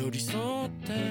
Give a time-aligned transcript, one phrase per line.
[0.00, 1.09] 寄り添って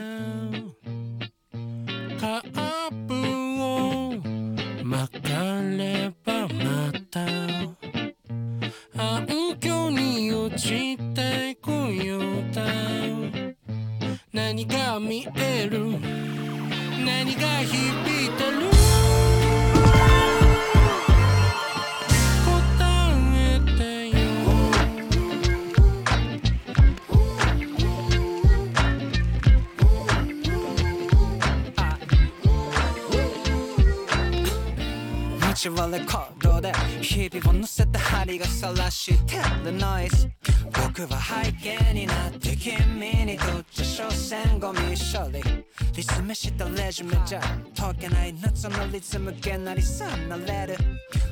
[47.29, 47.41] レジュメじゃ
[47.77, 50.77] 解けない夏のリズムげなりさなれる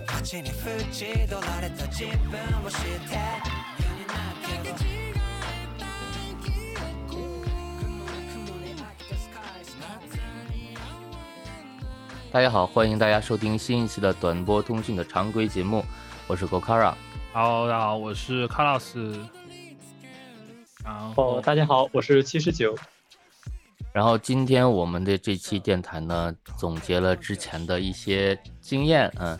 [0.06, 3.16] 街に縁取られた自分を知って
[12.30, 15.84] 大家好，欢迎大家收听新一期的短波通讯的常规节目，
[16.26, 16.94] 我是 Gokara。
[17.34, 19.18] Hello，大家好，我是卡老师。
[20.82, 22.74] 然后哦，大家好，我是七十九。
[23.97, 29.35] 然后今天我们的这期电台呢，总结了之前的一些经验，嗯，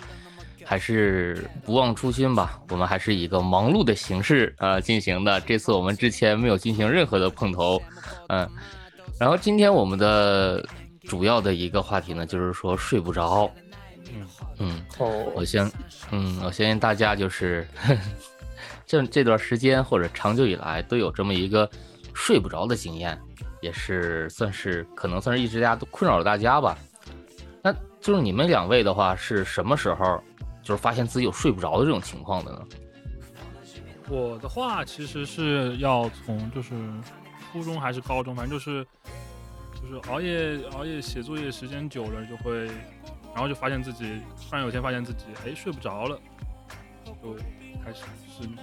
[0.66, 2.60] 还是不忘初心吧。
[2.70, 5.40] 我们还是以一个忙碌的形式呃进行的。
[5.42, 7.80] 这次我们之前没有进行任何的碰头，
[8.30, 8.50] 嗯。
[9.20, 10.68] 然后今天我们的
[11.02, 13.48] 主要的一个话题呢，就是说睡不着。
[14.12, 14.28] 嗯
[14.58, 15.72] 嗯，哦，我相，
[16.10, 17.68] 嗯，我相信大家就是
[18.88, 21.70] 这这段时间或者长久以来都有这么一个
[22.16, 23.16] 睡不着的经验，
[23.62, 26.78] 也是算是可能算是一直大家都困扰着大家吧。
[27.64, 30.22] 那就是你们两位的话，是什么时候
[30.62, 32.62] 就是发现自己有睡不着的这种情况的呢？
[34.10, 36.74] 我的话其实是要从就是
[37.52, 38.86] 初中还是高中，反正就是
[39.82, 42.68] 就是熬夜熬夜写作业时间久了就会，
[43.34, 46.18] 然后就发现自己突然有一天发现自己哎睡不着了，
[47.06, 47.14] 就
[47.84, 48.58] 开始失眠。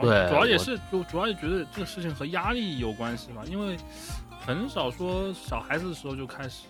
[0.00, 3.76] 对主要也是主主要也觉得这个事情和压力有关系嘛，因为
[4.46, 6.66] 很少说小孩子的时候就开始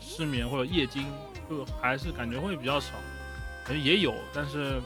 [0.00, 1.04] 失眠或者夜惊，
[1.48, 2.94] 就还是感觉会比较少，
[3.68, 4.80] 哎也有，但是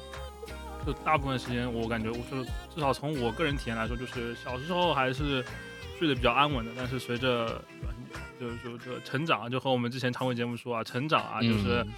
[0.84, 5.44] 就大部分时间我感觉我就是至少从我个人体验来说，就是小时候还是
[5.98, 7.62] 睡得比较安稳的，但是随着
[8.38, 11.84] 就是说这成长，就和我们之前常规节目说啊，成长啊，就是。
[11.86, 11.92] 嗯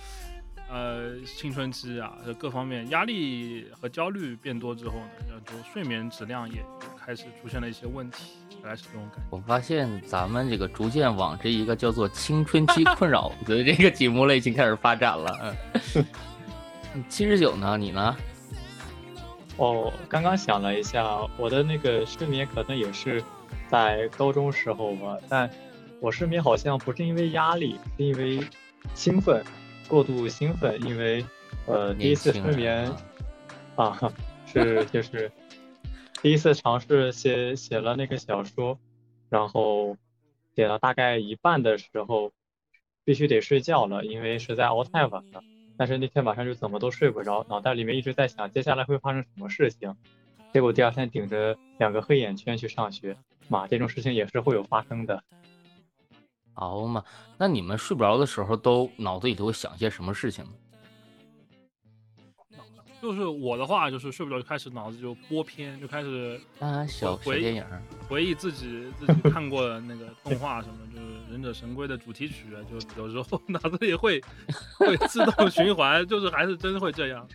[0.72, 6.64] 呃，青春期啊，这各方面压力和焦虑变多之后呢，然后就睡眠质量也
[6.98, 9.26] 开始出现了一些问题，大概是这种感觉。
[9.28, 15.54] 我发现咱们这个逐渐往这一个叫做青春期困扰的这个节目类型开始发展了。
[16.94, 17.76] 嗯，七十九呢？
[17.76, 18.16] 你呢？
[19.58, 21.04] 哦，刚刚想了一下，
[21.36, 23.22] 我的那个失眠可能也是
[23.68, 25.50] 在高中时候吧，但
[26.00, 28.40] 我失眠好像不是因为压力，是因为
[28.94, 29.44] 兴奋，
[29.92, 31.22] 过度兴奋，因为
[31.66, 32.90] 呃第一次失眠
[33.76, 34.10] 啊，
[34.46, 35.30] 是就是
[36.22, 38.78] 第一次尝试写写了那个小说，
[39.28, 39.98] 然后
[40.56, 42.32] 写了大概一半的时候，
[43.04, 45.42] 必须得睡觉了，因为实在熬太晚了。
[45.76, 49.94] 但是那天晚上就怎么都睡不着，脑袋里面一直在想接下来会发生什么事情。
[50.54, 53.14] 结果第二天顶着两个黑眼圈去上学，
[53.48, 55.22] 妈，这种事情也是会有发生的。
[56.54, 57.04] 熬嘛？
[57.38, 60.50] 那你们睡不着的时候，都脑子里头会想些什么事情呢？
[63.00, 67.64] 就是我的话，就是睡不着就开始脑子就播片，就开始啊，小电影，
[68.08, 74.22] 回忆自己自己看过的那个动画什么，就是《忍者神龟》的主题曲，啊就有时候脑子里会
[74.78, 77.26] 会自动 循环，就是还是真会这样，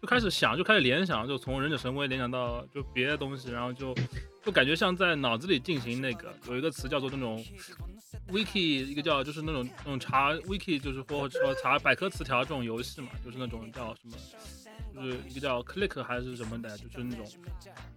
[0.00, 3.94] 就开始想，就开始联想，就从《忍者神龟》联想到就别的东西，然后就
[4.44, 7.44] 就感觉像在脑子里进行那个有一个词叫做那种
[8.28, 14.16] wiki，一个叫就是那种那种查 wiki，就是或者说查百科词条这种游戏嘛，就是那种叫什么。
[14.92, 17.24] 就是一个叫 click 还是什么的，就是那种，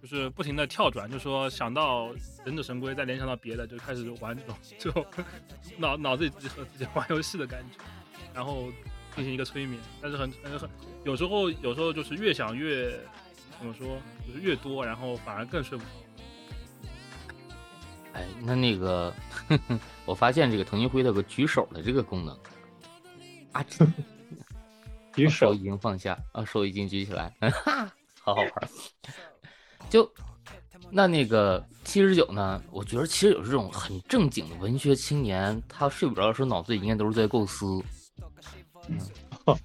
[0.00, 2.14] 就是不停的跳转，就说想到
[2.44, 5.06] 忍者神龟，再联想到别的，就开始玩这种，就
[5.76, 7.78] 脑脑子里自己和自己玩游戏的感觉，
[8.32, 8.72] 然后
[9.16, 10.68] 进行一个催眠，但是很很很，
[11.04, 12.90] 有时候有时候就是越想越
[13.58, 13.96] 怎么说，
[14.26, 15.90] 就是越多，然后反而更睡不着。
[18.12, 19.12] 哎，那那个，
[20.04, 22.38] 我发现这个腾讯会它有个举手的这个功能，
[23.52, 23.64] 啊，
[25.14, 28.68] 举手 手已经放下啊，手已经举起来，哈，好好玩儿。
[29.90, 30.08] 就
[30.90, 37.82] 那那个七十九呢，我觉得其实有这种很正经的文学青年，他睡不着的时候，脑子里应该都是在构思。
[39.46, 39.56] 嗯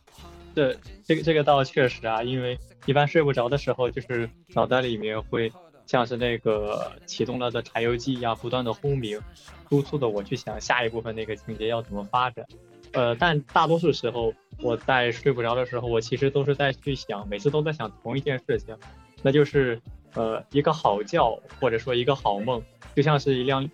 [0.55, 0.75] 这
[1.05, 5.51] 这个这个倒确实啊，因为一般睡不着的时候，就是脑袋里面会
[5.85, 9.21] 像是那个启动了的柴油机一样，不断的轰鸣，
[9.69, 12.45] 督促的我去想下一部分那个情节要怎么发展。
[12.93, 18.75] 呃，但大多数时候我在睡不着的时候，我其实都是在去想，每次都在想同一件事情，
[19.21, 19.79] 那就是
[20.15, 22.61] 呃一个好觉或者说一个好梦，
[22.95, 23.69] 就像是一辆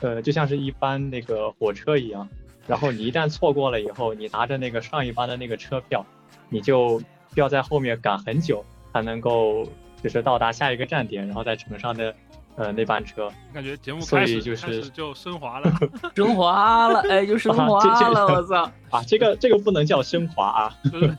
[0.00, 2.28] 呃就像是一班那个火车一样，
[2.70, 6.06] 然后你一旦错过了以后，你拿着那个上一班的那个车票，
[6.48, 7.02] 你就
[7.34, 9.66] 要在后面赶很久才能够
[10.00, 12.14] 就是到达下一个站点，然后再乘上的
[12.54, 13.28] 呃那班车。
[13.52, 15.72] 感觉节目所开始以就是始就升华了，
[16.14, 17.64] 升华了，哎，就升华
[18.08, 18.70] 了， 我操！
[18.90, 21.16] 啊，这个这个不能叫升华啊， 就是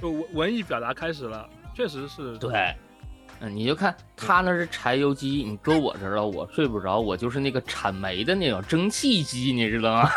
[0.00, 2.72] 就文文艺表达开始了，确实是对，
[3.40, 10.10] 嗯，你就看他那是柴油机，你搁我这儿了，我睡不着，我就是那个产煤的那种蒸汽机，你知道吗？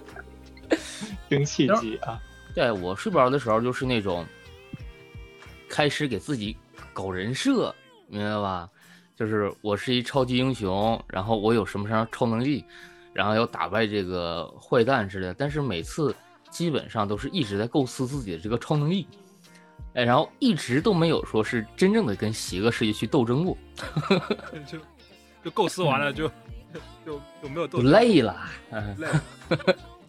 [1.30, 2.20] 蒸汽机啊，
[2.54, 4.26] 对我睡不着的时候，就是那种
[5.68, 6.56] 开始给自己
[6.92, 7.74] 搞人设，
[8.08, 8.68] 明白吧？
[9.16, 12.64] 就是我是一超级英雄，然后我有什么什么超能力，
[13.12, 15.34] 然后要打败这个坏蛋之类的。
[15.34, 16.14] 但是每次
[16.50, 19.06] 基本上都是一直在构思自己的这个超能力，
[19.94, 23.56] 哎，然后一直都没有说是真正的跟邪恶势力去斗争过，
[24.66, 24.78] 就
[25.44, 26.28] 就构思完了就
[27.04, 28.36] 就就没有就斗累了。
[28.70, 29.08] 嗯，累，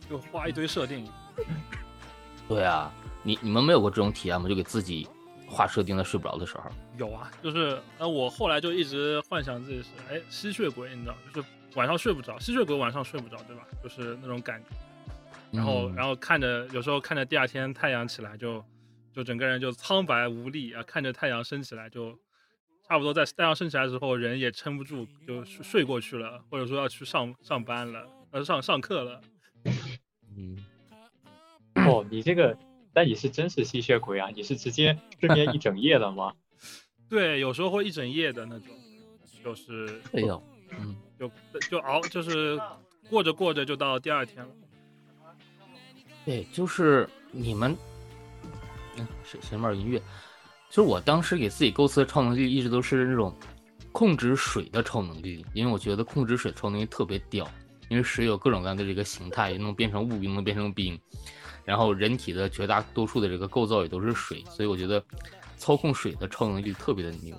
[0.10, 1.08] 就画一堆设定。
[2.48, 2.92] 对啊，
[3.24, 4.48] 你你们没有过这种体验吗？
[4.48, 5.08] 就给自己
[5.48, 6.64] 画设定在睡不着的时候。
[6.98, 13.64] 有啊，就是呃，我后来就一直幻想自己是哎吸血鬼，你知道，就是晚上睡不着，吸血鬼晚上睡不着，对吧？
[13.82, 14.76] 就是那种感觉。
[15.50, 18.64] 然后，嗯然后看着有时候看着第二天太阳起来就，
[19.14, 22.18] 就整个人就苍白无力啊，看着太阳升起来就，
[22.88, 29.22] 差不多在太阳升起来之后，人也撑不住就睡睡过去了，或者说要去上上班了，呃上上课了。
[30.36, 30.58] 嗯，
[31.76, 32.58] 哦，你这个，
[32.94, 34.30] 那你是真是吸血鬼啊？
[34.36, 36.34] 你是直接睡眠一整夜的吗？
[37.10, 38.68] 对，有时候会一整夜的那种，
[39.44, 40.42] 就是哎呦，
[40.80, 40.96] 嗯。
[41.22, 41.32] 就
[41.70, 42.60] 就熬，就是
[43.08, 44.52] 过着过着就到第二天了。
[46.26, 47.78] 对，就是你们，
[49.02, 50.00] 嗯，谁谁面音乐？
[50.70, 53.36] 就是我当时给自己构思的超能力，一直都是那种
[53.92, 57.46] 控制水的超能力，因为我觉得控制水超能力特别屌，
[57.90, 60.98] 因为水有各种各样的这个形态，也能变成雾，也能变成冰，
[61.66, 65.04] 然后人体的绝大多数的这个构造也都是水，所以我觉得
[65.58, 67.36] 操控水的超能力特别的牛。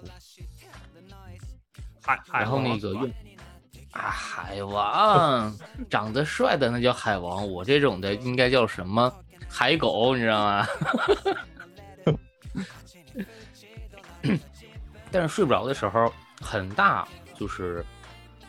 [2.03, 3.11] 海海然后王那个用
[3.93, 5.57] 啊，海王
[5.89, 9.11] 长得帅的那叫海王，我这种的应该叫什么
[9.49, 10.67] 海狗，你知道吗？
[15.11, 17.85] 但是睡不着的时候，很大就是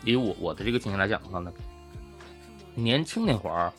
[0.03, 1.51] 以我我的这个情况来讲的话呢，
[2.75, 3.71] 年轻那会儿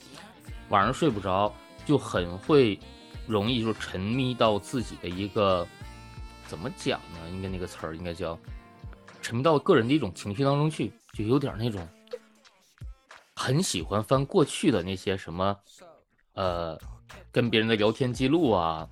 [0.69, 1.52] 晚上睡不着，
[1.87, 2.79] 就很会
[3.26, 5.67] 容易就沉迷到自己的一个
[6.46, 7.31] 怎么讲呢？
[7.31, 8.38] 应该那个词儿应该叫
[9.23, 11.88] 沉迷到个人的一种情绪当中去，就有点那种
[13.35, 15.56] 很喜欢翻过去的那些什么，
[16.35, 16.79] 呃，
[17.32, 18.88] 跟别人的聊天记录啊，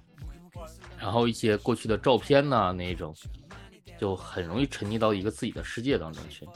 [1.02, 3.12] 然后一些过去的照片呐、那一种，
[3.98, 6.46] 就很容易沉溺到一个自己的世界当中去。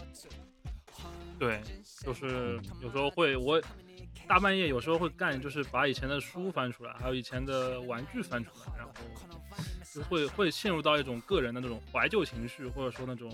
[1.37, 1.61] 对，
[2.05, 3.61] 就是有时候会我
[4.29, 8.93] 大半夜有时候会干，就是把以前的书翻出来，还有以前的玩具翻出来，然后
[9.93, 13.29] 就会会陷入到一种个人的那种怀旧情绪，或者说那种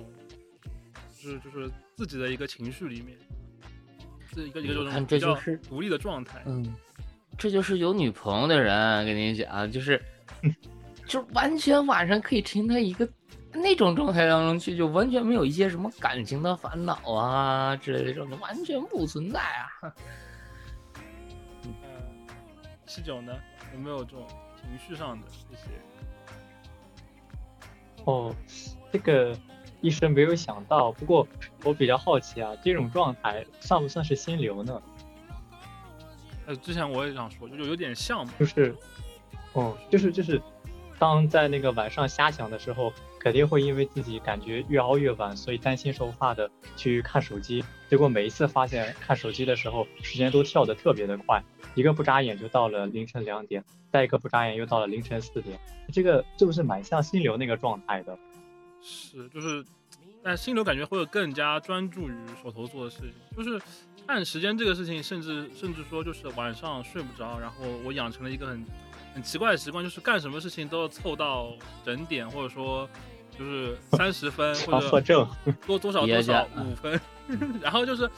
[1.15, 3.19] 就是就是自己的一个情绪里面，
[4.35, 6.43] 是一个一个这种比较这就是独立的状态。
[6.47, 6.75] 嗯，
[7.37, 10.03] 这就是有女朋友的人，跟你讲，就是，
[11.07, 13.09] 就完全晚上可以沉浸在一个
[13.53, 19.69] 那种状态当中去，就完全没有一些什么感情的烦恼啊之类的这种，就完全不存在啊。
[21.65, 21.75] 嗯，
[22.87, 23.33] 七九呢，
[23.75, 25.71] 有没有这种情绪上的一些？
[28.05, 28.35] 哦，
[28.91, 29.37] 这个
[29.81, 31.27] 一时没有想到，不过
[31.63, 34.83] 我比较好奇啊，这种状态算不算是心流呢？
[36.47, 38.75] 呃，之前我也想说，就有有点像，就是，
[39.53, 40.43] 哦，就是就是，
[41.03, 47.65] 当在那个晚上瞎想的时候，肯定会因为自己感觉越熬越晚，所以担心受怕的去看手机。
[47.91, 51.43] 结果每一次发现看手机的时候，时间都跳得特别的快，
[51.75, 55.59] 一个不眨眼就到了凌晨两点，再一个不眨眼又到了凌晨四点。
[55.93, 58.17] 这个是不是蛮像心流那个状态的？
[58.81, 59.65] 是就是，
[60.23, 63.61] 但心流感觉会更加专注于手头做的事情，就是
[64.07, 68.65] 看时间这个事情，甚至甚至说就是晚上睡不着，然后我养成了一个很
[69.15, 71.53] 很奇怪的习惯，就是干什么事情都要凑到
[71.85, 72.89] 整点，或者说
[73.39, 75.29] 就是三十分 或者症。
[75.67, 77.01] 多多少 多少介五分，
[77.61, 78.11] 然后就是。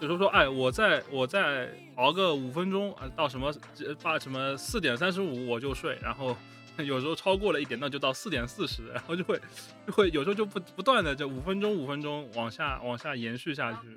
[0.00, 3.52] 比如说，哎，我再我再熬个五分钟啊，到什么
[4.00, 6.36] 八什么四点三十五我就睡，然后
[6.76, 9.40] 有时候超过了一点，那就到四点四十，然后就会
[9.84, 13.88] 就会有时候就不不断的就五分钟五分钟往下往下延续下去，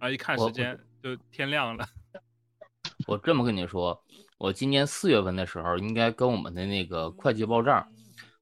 [0.00, 1.86] 后一看时间就天亮了。
[3.06, 4.02] 我这么跟你说，
[4.38, 7.86] 我今年四月份的时候应该跟我们的那个会计报账，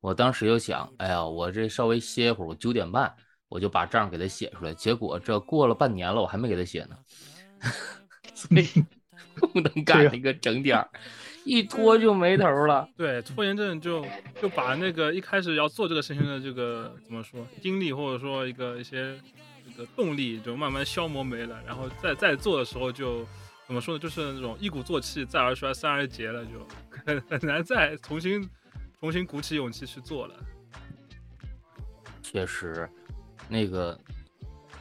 [0.00, 3.12] 我当时就想，哎呀，我这稍微歇一会儿，我九点半
[3.48, 6.96] 我就把账给他写出来，结果这过了半年了，我还没给他写呢，
[8.34, 8.66] 所以
[9.52, 10.88] 不能赶那个整点儿。
[11.46, 14.04] 一拖就没头了，对，拖延症就
[14.42, 19.16] 就把那个一开始要做这个事情的这个怎么说精力或者说一个一些
[19.64, 23.24] 这个动力就慢慢消磨没了，然后再再做的时候就
[23.66, 26.52] 怎么说呢，就是那种一鼓作气再而衰三而竭了，就
[27.04, 28.48] 很很难再重新
[29.00, 30.34] 重新鼓起勇气去做了。
[32.22, 32.88] 确实，
[33.48, 33.98] 那个。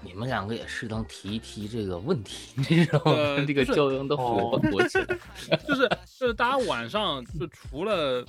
[0.01, 3.43] 你们两个也适当提一提这个问题，你知道吗？
[3.47, 5.17] 这个骄阳的火火起来，
[5.67, 5.89] 就是
[6.19, 8.23] 就是大家晚上就除了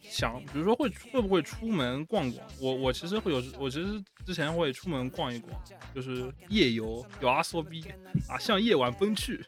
[0.00, 2.46] 想，比如说会会不会出门逛逛？
[2.58, 5.52] 我我其实会有，我其实之前会出门逛一逛，
[5.94, 7.84] 就是夜游，有阿缩逼
[8.26, 9.44] 啊，向夜晚奔去。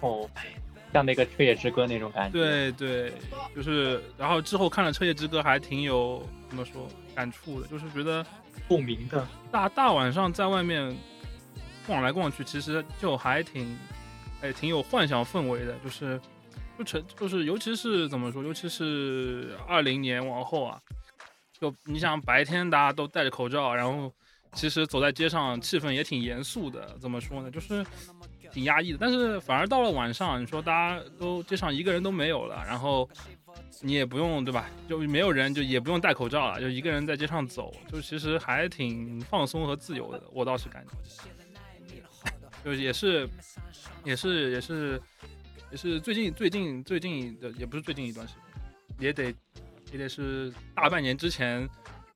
[0.00, 0.28] 哦，
[0.92, 2.38] 像那个《彻夜之歌》那种感觉。
[2.38, 3.12] 对对，
[3.54, 8.24] 就是然后之后看了《彻夜之歌》，还挺有怎么说感触的，就是觉得。
[8.68, 10.96] 共鸣的大大晚上在外面
[11.88, 13.76] 逛来逛去，其实就还挺，
[14.42, 15.76] 哎，挺有幻想氛围的。
[15.82, 16.20] 就是，
[16.78, 20.80] 就成，就是，尤其是怎么说，尤其是二零年往后啊，
[21.58, 24.12] 就你想白天大家都戴着口罩，然后
[24.52, 26.96] 其实走在街上气氛也挺严肃的。
[27.00, 27.50] 怎么说呢？
[27.50, 27.84] 就是
[28.52, 28.98] 挺压抑的。
[29.00, 33.08] 但是反而到了晚上，你说大家都街上一个人都没有了，然后。
[33.82, 34.68] 你也不用对吧？
[34.88, 40.22] 就没有人，就也不用戴口罩了，就一个人在街上走，就其实还挺放松和自由的。
[40.32, 40.92] 我倒是感觉，
[42.62, 43.28] 就也是，
[44.04, 45.02] 也是，也是，
[45.70, 49.34] 也是最近最近最近的，也不是最近一段时间，也得
[49.90, 51.66] 也得是大半年之前，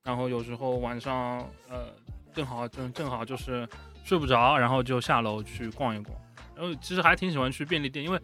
[0.02, 1.38] 然后有时候晚上
[1.68, 1.86] 呃
[2.34, 3.66] 正好正正好就是
[4.04, 6.16] 睡不着，然后就下楼去逛一逛，
[6.56, 8.20] 然后其实还挺喜欢去便利店，因为。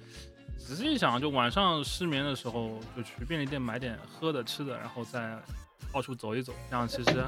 [0.59, 5.37] 仔细一想，就晚上失眠的时候，就去便利店买点喝的、吃的，然后再
[5.91, 6.53] 到处走一走。
[6.69, 7.25] 这样其实，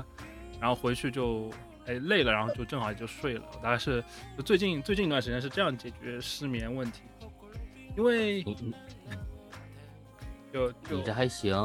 [0.60, 1.50] 然后回去就
[1.86, 3.42] 哎累了，然后就正好也就睡了。
[3.62, 4.04] 大概是
[4.44, 7.00] 最近最近一段时间是这样解决失眠问题。
[7.96, 8.44] 因为
[10.52, 11.56] 就你这还行，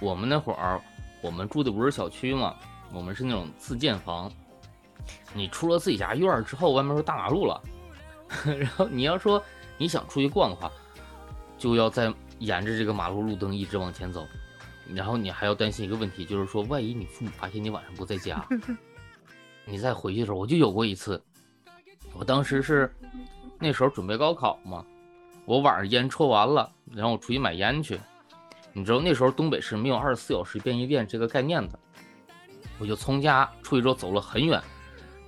[0.00, 0.80] 我们那会儿
[1.22, 2.54] 我们住的不是小区嘛，
[2.92, 4.30] 我们是那种自建房。
[5.32, 7.60] 你出了自己家院儿之后，外面是大马路了，
[8.58, 9.42] 然后你要说
[9.76, 10.70] 你想出去逛的话。
[11.56, 14.24] 就要在沿着这个马路路灯一直往前走，
[14.94, 18.46] 然后你还要担心一个问题，就是说万一你父母发现你晚上不在家，
[19.66, 21.20] 你再回去的时候，我就有过一次，
[22.14, 22.88] 我当时是
[23.58, 24.84] 那时候准备高考嘛，
[25.46, 27.98] 我晚上烟抽完了，然后我出去买烟去，
[28.72, 31.76] 你知道那时候东北是没有二十四小时便利店这个概念的，
[32.78, 34.62] 我就从家出去之后走了很远，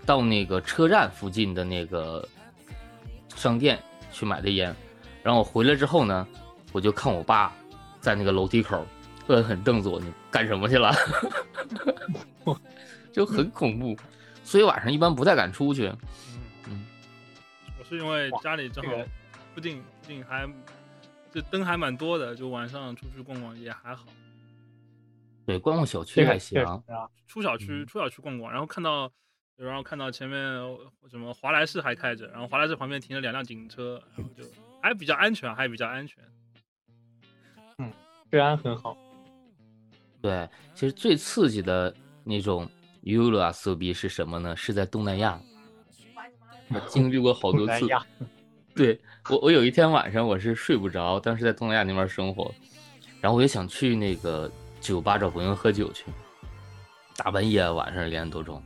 [0.06, 2.24] 到那个车站附近的那个
[3.36, 3.80] 商店
[4.12, 4.74] 去买的烟。
[5.22, 6.26] 然后我回来之后呢，
[6.72, 7.52] 我就看我爸
[8.00, 8.86] 在那个楼梯口
[9.28, 10.92] 恶狠瞪着我，你干什么去了？
[13.12, 13.96] 就很恐怖，
[14.44, 15.92] 所以晚上一般不太敢出去。
[16.68, 16.86] 嗯，
[17.78, 18.92] 我是因为家里正好
[19.54, 20.48] 附近附近还
[21.32, 24.04] 这灯还蛮多的，就晚上出去逛逛也还好。
[25.44, 26.64] 对，逛逛小区还行。
[27.26, 29.10] 出小区出小区逛逛，然后看到
[29.66, 30.38] 然后看到前面
[31.10, 34.44] 什么华莱士还开着，然后华莱士旁边停了两辆警车，然后就。
[34.82, 36.24] 还比较安全，还比较安全。
[37.76, 37.92] 嗯，
[38.30, 38.96] 治安很好。
[40.22, 42.66] 对，其实最刺激的那种
[43.02, 44.56] U 了啊，色逼是什么呢？
[44.56, 45.38] 是在东南亚，
[46.72, 47.86] 我经历过好多次。
[48.74, 48.98] 对
[49.28, 52.50] 我，我有一天晚上我是睡不着，当时在东南亚那边生活，
[53.20, 54.50] 然后我就想去那个
[54.80, 56.06] 酒吧找朋友喝酒去。
[57.18, 58.62] 大半夜晚上两点多钟，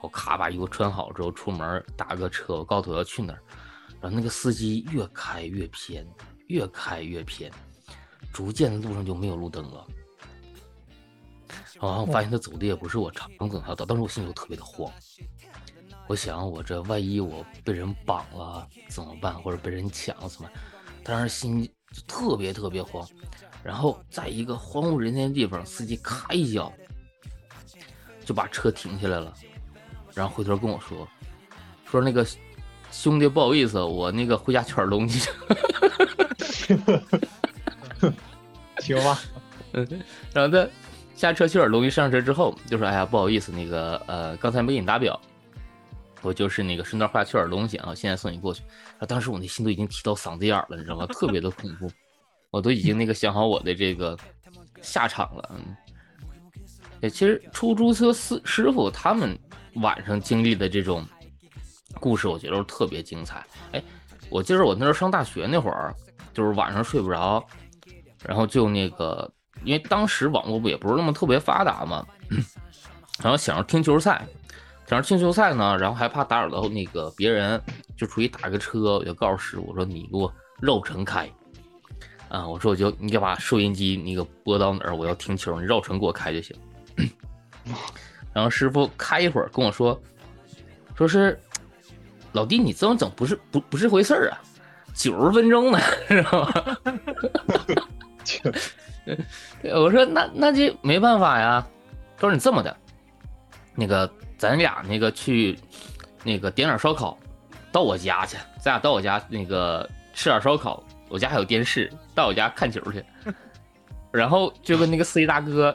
[0.00, 3.42] 我咔把衣服穿好之后出门打个车，我告诉我要去哪儿。
[4.00, 6.06] 然后那个司机越开越偏，
[6.48, 7.50] 越开越偏，
[8.32, 9.86] 逐渐的路上就没有路灯了。
[11.80, 14.92] 然后我发现他走的也不是我常走的道，当时我心里就特别的慌。
[16.06, 20.62] 我想我这万一我被人绑了怎么办，或者被人抢了怎么办？
[21.02, 23.06] 当时心就特别特别慌。
[23.64, 26.72] 然后在一个荒无人烟的地方，司机咔一脚
[28.24, 29.34] 就把车停下来了，
[30.16, 31.06] 然后回头跟我说，
[31.84, 32.26] 说那个。
[32.92, 35.28] 兄弟，不好意思，我那个回家取点东西。
[38.78, 39.20] 行吧。
[39.72, 39.86] 嗯，
[40.32, 40.66] 然后他
[41.14, 45.20] 下车取点东西，上车之后就说：“哎呀，不好意思，那个呃，刚才没给你打表，
[46.22, 48.62] 我就是那个顺道回家取点东西啊，现在送你过去。”
[48.98, 51.04] 啊，当时我那心都已经提到嗓子眼了，你知道吗？
[51.08, 51.90] 特别的恐怖，
[52.50, 54.16] 我都已经那个想好我的这个
[54.80, 55.50] 下场了。
[55.52, 55.76] 嗯，
[57.00, 59.38] 对，其实出租车师师傅他们
[59.76, 61.06] 晚上经历的这种
[62.00, 63.44] 故事，我觉得特别精彩。
[63.72, 63.82] 哎，
[64.28, 65.94] 我记得我那时候上大学那会儿，
[66.32, 67.44] 就是晚上睡不着，
[68.24, 69.30] 然后就那个，
[69.64, 72.06] 因为当时网络不也不是那么特别发达嘛，
[73.22, 74.26] 然后想着听球赛，
[74.86, 77.60] 想着听球赛呢，然后还怕打扰到那个别人，
[77.96, 81.30] 就出去打个车，我就告诉师傅说你给我绕城开。
[82.28, 86.56] 啊，我说我就你给把收音机那个拨到哪儿，我要听球，你绕城给我开就行。
[88.36, 89.98] 然后师傅开一会儿跟我说，
[90.94, 91.40] 说是
[92.32, 94.36] 老弟你这么整不是不不是回事儿啊，
[94.94, 96.76] 九十分钟呢，知道吗？
[99.62, 101.66] 对，我说那那就没办法呀。
[102.18, 102.76] 他说你这么的，
[103.74, 105.58] 那个咱俩那个去
[106.22, 107.16] 那个点点烧烤，
[107.72, 110.84] 到我家去，咱俩到我家那个吃点烧烤。
[111.08, 113.02] 我家还有电视，到我家看球去，
[114.12, 115.74] 然后就跟那个司机大哥，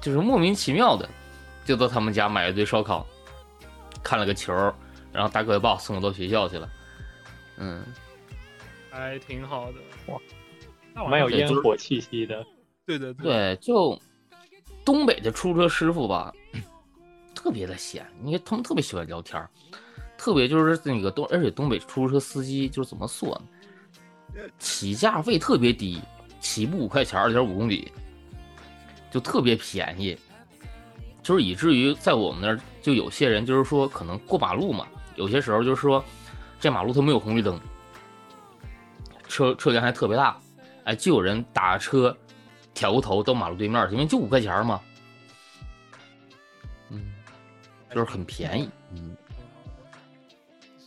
[0.00, 1.08] 就是莫名其妙的，
[1.64, 3.06] 就到他们家买了堆烧烤，
[4.02, 4.52] 看了个球，
[5.12, 6.68] 然后大哥把我送我到学校去了，
[7.58, 7.84] 嗯，
[8.90, 12.44] 还挺好的哇，蛮有烟火气息的，
[12.86, 14.00] 对对对，就
[14.84, 16.32] 东北的出租车师傅吧，
[17.34, 19.46] 特别的闲，因为他们特别喜欢聊天，
[20.16, 24.42] 特别就是那个东，而且东北出租车司机就是怎么说呢？
[24.58, 26.00] 起价费特别低，
[26.40, 27.90] 起步五块钱，二点五公里，
[29.10, 30.16] 就特别便宜，
[31.22, 34.86] 就是以至于在我们那儿，就有些人就是说，可能过马路嘛，
[35.16, 36.04] 有些时候就是说，
[36.58, 37.58] 这马路它没有红绿灯，
[39.28, 40.40] 车车辆还特别大，
[40.84, 42.16] 哎，就有人打车，
[42.74, 44.80] 挑个头到马路对面，因为就五块钱嘛，
[46.90, 47.12] 嗯，
[47.90, 49.16] 就是很便宜，嗯。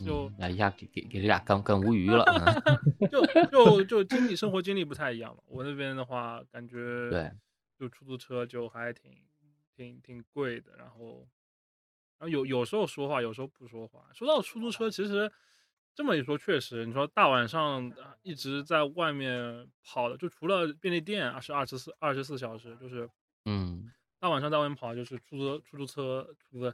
[0.04, 2.24] 就哎一下给给给这俩干干无语了，
[3.10, 5.40] 就就就经历生活经历不太一样嘛。
[5.46, 7.30] 我那边的话，感觉对，
[7.78, 9.10] 就出租车就还挺
[9.76, 10.76] 挺挺贵的。
[10.76, 11.28] 然后，
[12.18, 14.06] 然后有有时候说话，有时候不说话。
[14.12, 15.30] 说到出租车，其实
[15.94, 23.08] 这么一说，确实，你说大晚上一直在外面跑的，就除了便利店啊是二十四二十四小时，就是
[23.44, 26.72] 嗯，大晚上在外面跑，就是出租出租车出租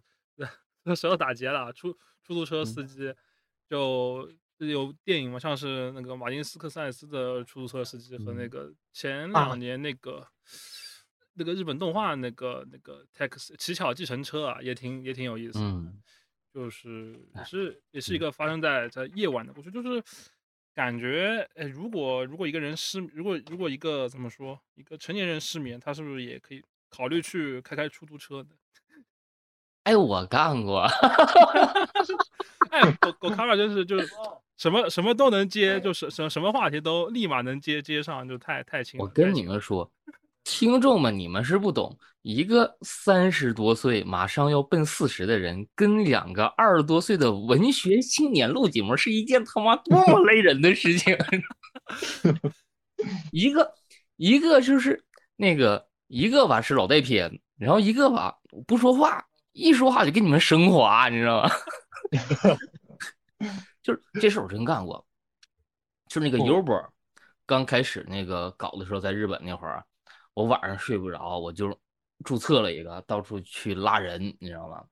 [0.84, 3.14] 那舌头打结了，出出租车司机
[3.68, 10.26] 就有电影嘛，像是那个马丁斯科塞斯的出租车司机和那个前两年那个
[11.40, 15.98] 那个日本动画那个那个 taxi 乞巧计程车啊，也挺也挺有意思，嗯，
[16.52, 20.04] 就是也是也是一个发生在在夜晚的故事，就是
[20.74, 28.50] 感觉哎，如果如果一个人失，如果如果一个怎么说，一个成年人失眠，他是不是也可以考虑去开开出租车呢？
[29.84, 30.82] 哎，我干过。
[32.70, 34.06] 哎，狗 狗卡尔真是就是
[34.58, 39.00] 什么什么都能接，就是什什么话题都立马能接接上，就太太轻。
[39.00, 39.90] 我跟你们说，
[40.52, 51.16] 听众们，你们是不懂，一个三十多岁马上要奔四十的人，跟两个二十多岁的文学青年录节目，是一件他妈多么累人的事情。
[53.30, 53.72] 一个
[54.16, 55.02] 一个就是
[55.36, 58.36] 那个一个吧是老带偏，然后一个吧
[58.66, 59.24] 不说话。
[59.52, 61.50] 一说话就给你们升华，你知道吗？
[63.82, 65.04] 就是这事我真干过，
[66.08, 66.88] 就是那个 Uber
[67.46, 69.84] 刚开始那个搞的时候，在日本那会儿，
[70.34, 71.78] 我晚上睡不着，我就
[72.24, 74.84] 注册了一个，到处去拉人，你知道吗？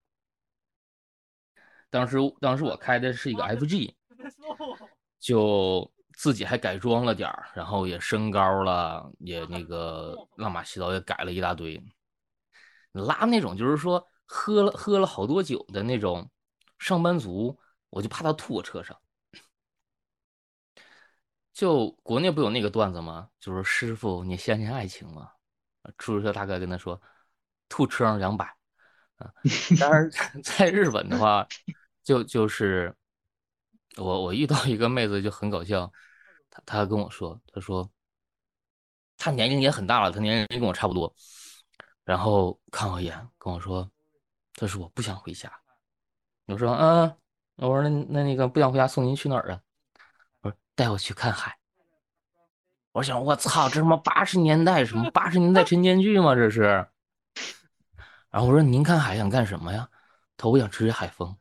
[1.90, 3.94] 当时当时我开的是一个 FG，
[5.18, 11.82] 就自己还改装了点儿，然后也升高了，也那个 乱码七糟也改了一大堆，
[12.92, 14.06] 拉那种就是说。
[14.30, 16.30] 喝了喝了好多酒的那种
[16.78, 18.94] 上班族，我就怕他吐我车上。
[21.58, 23.28] 就国内不有那个段子吗？
[23.40, 25.28] 就是师傅，你相信爱情吗？
[25.98, 27.02] 出租车大哥跟他说，
[27.68, 28.46] 吐车上两百。
[29.16, 29.28] 啊，
[29.80, 30.08] 但是
[30.40, 31.44] 在日本的话，
[32.04, 32.94] 就就是
[33.96, 35.92] 我我遇到一个妹子就很搞笑，
[36.48, 37.90] 她她跟我说，她说
[39.16, 41.12] 她年龄也很大了，她年龄跟我差不多，
[42.04, 43.90] 然后看我一眼跟我说。
[44.54, 45.52] 她说我不想回家，
[46.46, 47.16] 我说嗯，
[47.56, 49.60] 我说那那那个不想回家送您去哪儿啊？
[50.78, 51.58] 带我去看海。
[52.92, 56.36] 我想我操，这他妈八十年代什么八十年代陈年 剧吗？
[56.36, 56.86] 这是。
[58.30, 59.88] 然后我说您看海想干什么呀？
[60.36, 61.36] 他说我想吃海风。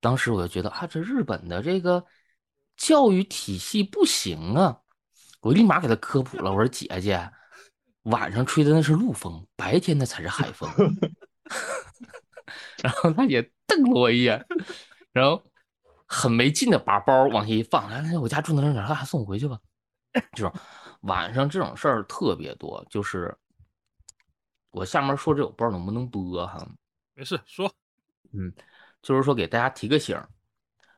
[0.00, 2.02] 当时我就觉得啊，这日本的这个
[2.78, 4.80] 教育体系不行啊！
[5.42, 7.30] 我立马给他科普了，我说姐姐，
[8.04, 10.70] 晚上吹的那是陆风，白天的才是海风。
[12.82, 14.42] 然后他也瞪了我一眼，
[15.12, 15.44] 然后
[16.06, 19.58] 很没劲的把包往下一放，来来，我家住哪哪哪，还送我回去吧。
[20.32, 20.52] 就是
[21.02, 23.36] 晚上这种事儿特别多，就是
[24.70, 26.66] 我下面说这我不知道能不能播哈。
[27.14, 27.70] 没事说，
[28.32, 28.52] 嗯，
[29.02, 30.18] 就是说给大家提个醒，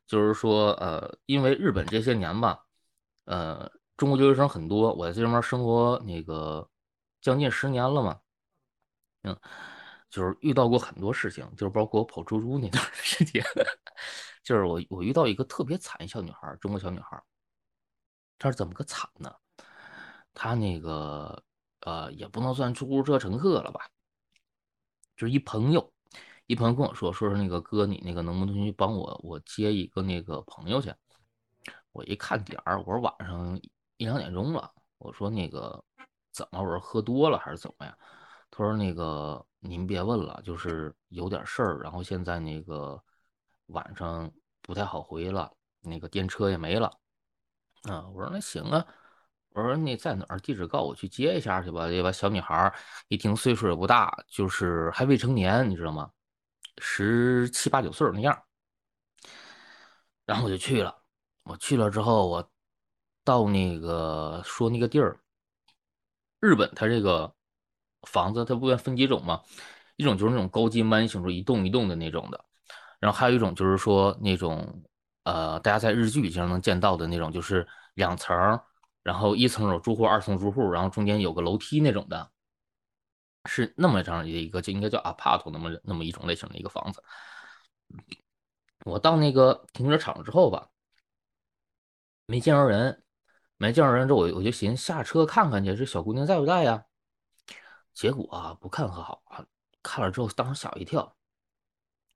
[0.07, 2.65] 就是说呃，因为日本这些年吧，
[3.25, 6.69] 呃，中国留学生很多，我在这边生活那个
[7.21, 8.21] 将近十年了嘛，
[9.23, 9.37] 嗯，
[10.11, 13.45] 就是遇到过很多事情，就是包括我跑出租那段时间，
[14.49, 17.23] 就是我我遇到一个特别惨小女孩，中国小女孩，
[18.39, 19.31] 她是怎么个惨呢？
[20.33, 21.45] 她那个
[21.81, 23.91] 呃也不能算出租车乘客了吧，
[25.19, 25.93] 就是一朋友，
[26.47, 30.95] 一朋友跟我说，说是那个哥，你那个能不能去帮我，我接一个那个朋友去？
[31.93, 33.55] 我一看点儿，我说晚上
[33.99, 35.85] 一两点钟了，我说那个
[36.33, 36.63] 怎么？
[36.63, 37.95] 我说喝多了还是怎么呀？
[38.51, 42.99] 他说那个您别问了，就是有点事儿，然后现在那个
[43.67, 44.31] 晚上
[44.69, 45.51] 不太好回了，
[45.81, 46.93] 那个电车也没了。
[47.85, 48.87] 啊，我说那行啊。
[49.55, 50.39] 我说你在哪儿？
[50.41, 52.13] 地址告我去接一下去吧，对吧？
[52.13, 52.71] 小女孩
[53.09, 56.11] 一听岁数也不大，就是还未成年，你知道吗？
[56.77, 58.43] 十七八九岁那样。
[60.27, 60.95] 然后我就去了。
[61.45, 62.51] 我去了之后，我
[63.25, 65.19] 到那个说那个地儿，
[66.41, 67.35] 日本它这个
[68.03, 69.43] 房子它不分几种吗？
[69.97, 72.45] 一种就是那种高级弯形，说一栋一栋的那种的，
[73.01, 74.83] 然后还有一种就是说那种
[75.25, 78.37] 呃，大家在日剧经常能见到的那种，就是两层。
[79.05, 82.31] 然后一层有住户，二层住户，然后中间有个楼梯那种的，
[83.47, 87.03] 是那么这样的一个，就应该叫 apart 那么那么一种类型的一个房子。
[88.85, 90.69] 我到那个停车场之后吧，
[92.27, 93.03] 没见着人，
[93.57, 96.85] 没见着人之后，我我就寻思下车看看去，这小姑娘在不在呀？
[97.95, 99.43] 结果啊，不看可好啊，
[99.83, 101.17] 看了之后当时吓我一跳，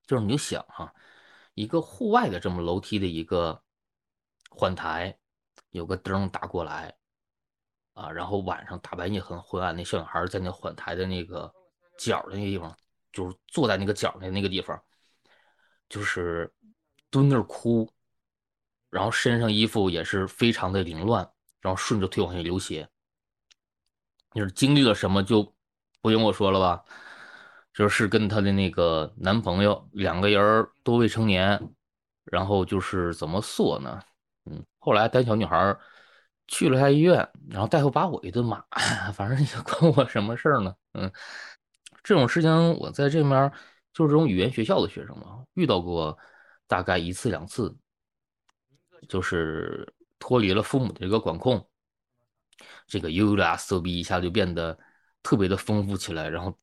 [0.07, 0.95] 就是你就想哈，
[1.55, 3.63] 一个户外的这么楼梯的一个
[4.51, 5.17] 换台。
[5.71, 6.95] 有个灯打过来，
[7.95, 11.51] 啊，然后晚上大半夜很昏暗，那小女孩在那缓台的那个
[11.99, 12.77] 角的那个地方，
[13.11, 14.79] 就是坐在那个角的那个地方，
[15.89, 16.53] 就是
[17.09, 17.91] 蹲那儿哭，
[18.91, 21.27] 然后身上衣服也是非常的凌乱，
[21.63, 22.87] 然后顺着腿往下流血。
[24.35, 25.55] 就是经历了什么就
[26.03, 26.85] 不用我说了吧，
[27.73, 31.61] 就是跟她的那个男朋友两个人都未成年，
[32.25, 34.01] 然后就是怎么说呢？
[34.45, 35.77] 嗯，后来带小女孩
[36.49, 38.63] 去了下医院，然后大夫把我一顿骂，
[39.15, 40.75] 反正也关我什么事儿呢？
[40.95, 41.11] 嗯，
[42.03, 43.51] 这种事情我在这面
[43.93, 46.19] 就是这种语言学校的学生嘛，遇到过
[46.67, 47.75] 大概一次两次，
[49.09, 51.69] 就是脱离了父母的这个管控，
[52.87, 54.79] 这个优雅色逼一下就变得
[55.23, 56.59] 特别的丰富起来，然后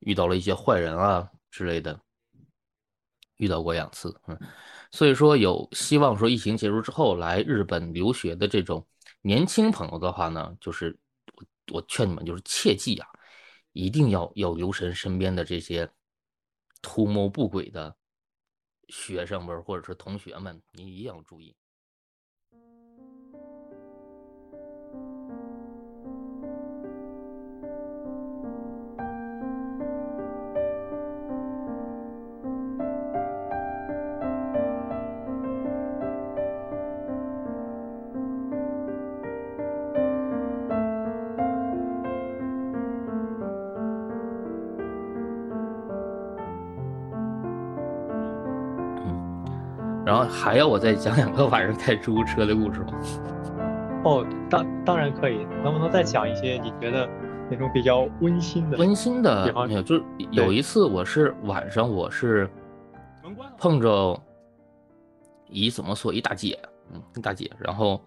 [0.00, 2.00] 遇到了一些坏人啊之类的，
[3.36, 4.38] 遇到过两次，嗯。
[4.92, 8.84] 所以说，有希望说疫情结束之后来日本留学的这种
[9.22, 10.98] 年轻朋友的话呢，就是
[11.34, 13.08] 我我劝你们就是切记啊，
[13.72, 15.88] 一定要要留神身边的这些
[16.82, 17.96] 图谋不轨的
[18.88, 21.54] 学生们或者是同学们，你一定要注意。
[50.22, 52.92] 后还要我再讲两个晚上开出租车的故事吗？
[54.04, 55.46] 哦，当当然可以。
[55.62, 57.08] 能不能再讲一些你觉得
[57.50, 58.78] 那种比较温馨的？
[58.78, 62.48] 温馨的没有，就是有一次我是晚上，我是
[63.58, 64.18] 碰着
[65.48, 66.58] 一怎么说一大姐，
[66.92, 68.00] 嗯，大姐，然后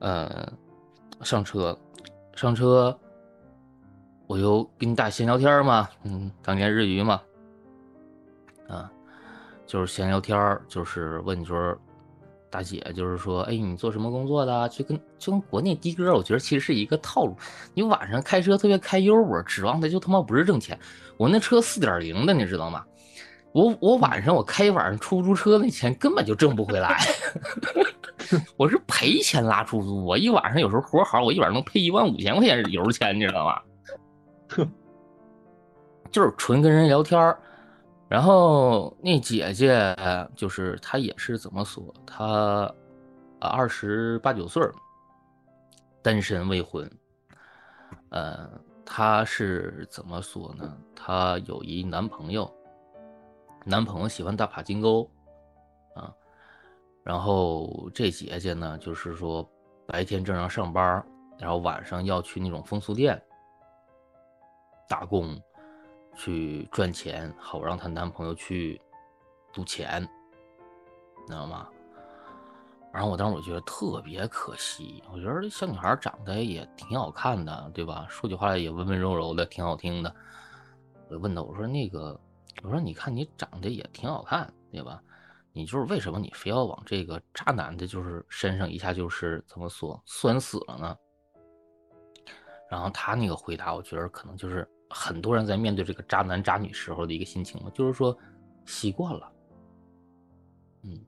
[0.00, 0.52] 呃
[1.20, 1.78] 上车，
[2.34, 2.96] 上车
[4.26, 7.20] 我就跟你大闲聊天嘛，嗯，当年日语嘛，
[8.68, 8.90] 啊。
[9.72, 11.74] 就是闲聊天儿，就是问你说，
[12.50, 14.68] 大姐，就是说，哎，你做什么工作的？
[14.68, 17.34] 就跟就跟国内的哥，我觉得其实是一个套路。
[17.72, 20.78] 你晚上开车特别开悠我，指望他就他妈不是挣钱。
[21.16, 22.84] 我那车四点零的，你知道吗？
[23.52, 27.00] 我我晚上我开一晚上出租车那钱根本就挣不回来，
[28.58, 30.04] 我是赔钱拉出租。
[30.04, 33.58] 我一晚上有时候活好，我一晚上能赔一万五千块钱油钱，你知道吗？
[36.12, 37.38] 就是纯跟人聊天儿。
[38.12, 39.96] 然后那姐姐
[40.36, 41.82] 就是她，也是怎么说？
[42.06, 42.70] 她
[43.40, 44.62] 二十八九岁
[46.02, 46.86] 单身未婚。
[48.10, 48.50] 呃，
[48.84, 50.76] 她是怎么说呢？
[50.94, 52.52] 她有一男朋友，
[53.64, 55.10] 男朋友喜欢打爬金钩
[55.94, 56.12] 啊。
[57.02, 59.50] 然后这姐姐呢，就是说
[59.86, 61.02] 白天正常上班，
[61.38, 63.18] 然后晚上要去那种风俗店
[64.86, 65.34] 打工。
[66.14, 68.80] 去赚钱，好让她男朋友去
[69.52, 71.68] 赌钱，你知道吗？
[72.92, 78.06] 然后我当时我觉得特别可惜，我觉得这小女孩长得也挺好看的，对吧？
[78.08, 80.14] 说句话也温温柔柔的，挺好听的。
[81.08, 82.20] 我就问她，我说那个，
[82.62, 85.02] 我说你看你长得也挺好看，对吧？
[85.54, 90.96] 你就是为什么你非要往这个渣男的，就是身上一下就是怎么说酸死了呢？
[92.70, 98.16] 然后他那个回答，我觉得可能就是很多人在面对这个渣男渣女时候的一个心情嘛，就是说
[98.66, 99.32] 习惯了，
[100.82, 101.00] 嗯。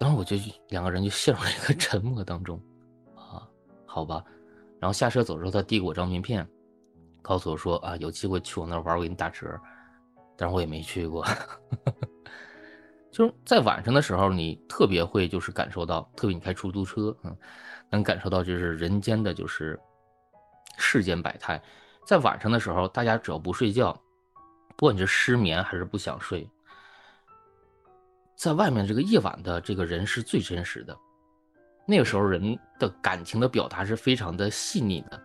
[0.00, 0.36] 然后我就
[0.68, 2.60] 两个人就陷入了一个沉默当中，
[3.14, 3.48] 啊，
[3.86, 4.24] 好吧。
[4.78, 6.46] 然后下车走之后，他递给我张名片，
[7.20, 9.46] 告诉我说啊，有机会去我那玩，我给你打折。
[10.36, 11.22] 但是我也没去过，
[13.12, 17.36] 就是在晚上的时候，你特别会就是感受到，特别你开出租车，嗯，
[17.90, 19.78] 能感受到就是人间的就是
[20.80, 21.62] 世间百态。
[22.04, 23.92] 在晚上的时候，大家只要不睡觉，
[24.76, 26.48] 不管你是失眠还是不想睡。
[28.34, 30.96] 在外面这个夜晚的这个人是最真实的，
[31.86, 35.22] 那个时候人的感情的表达是非常的细腻的，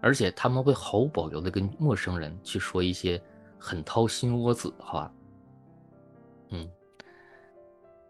[0.00, 3.20] 而且他们会毫无保留的跟陌生人去说一些
[3.58, 5.12] 很掏心窝子的话。
[6.50, 6.70] 嗯，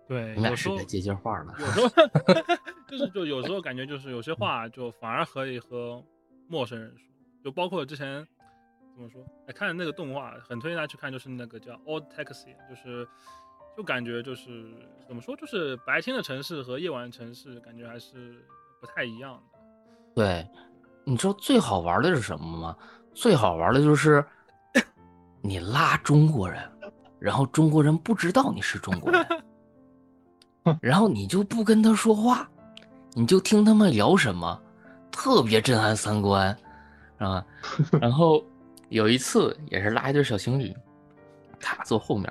[0.07, 1.55] 对，你俩是在接接话了。
[1.59, 1.89] 有时候
[2.87, 6.05] 就是就有时候感觉就是有些话就反而可以和
[6.49, 7.05] 陌生人说，
[7.45, 8.27] 就包括之前
[8.95, 9.25] 怎么说？
[9.47, 13.07] 哎，看那个动画，很推荐大家去看，就是那个叫《Old Taxi》，就是。
[13.77, 14.73] 就感觉就是
[15.05, 18.41] 怎么说，就是白天的城市和夜晚城市感觉还是
[18.81, 19.59] 不太一样的。
[20.15, 20.49] 对，
[21.03, 22.77] 你知道最好玩的是什么吗？
[23.15, 24.25] 最好玩的就是
[25.43, 26.63] 你拉中国人，
[27.19, 29.27] 然后中国人不知道你是中国人，
[30.81, 32.49] 然后你就不跟他说话，
[33.15, 34.63] 你就听他们聊什么，
[35.15, 36.55] 特别震撼三观，
[37.19, 37.45] 啊。
[38.03, 38.45] 然后
[38.89, 40.75] 有一次也是拉一对小情侣，
[41.61, 42.29] 他坐后面。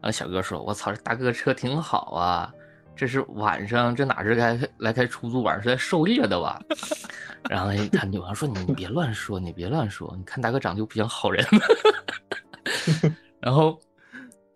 [0.00, 2.52] 然后小哥说：“我操，这大哥车挺好啊，
[2.96, 6.60] 这是晚上，这哪是开来开出租，晚上是来狩猎的吧？”
[7.48, 11.46] 然后他女朋友说：“你别乱说，你别乱说，你看大哥长得就不像好人。”
[13.38, 13.78] 然后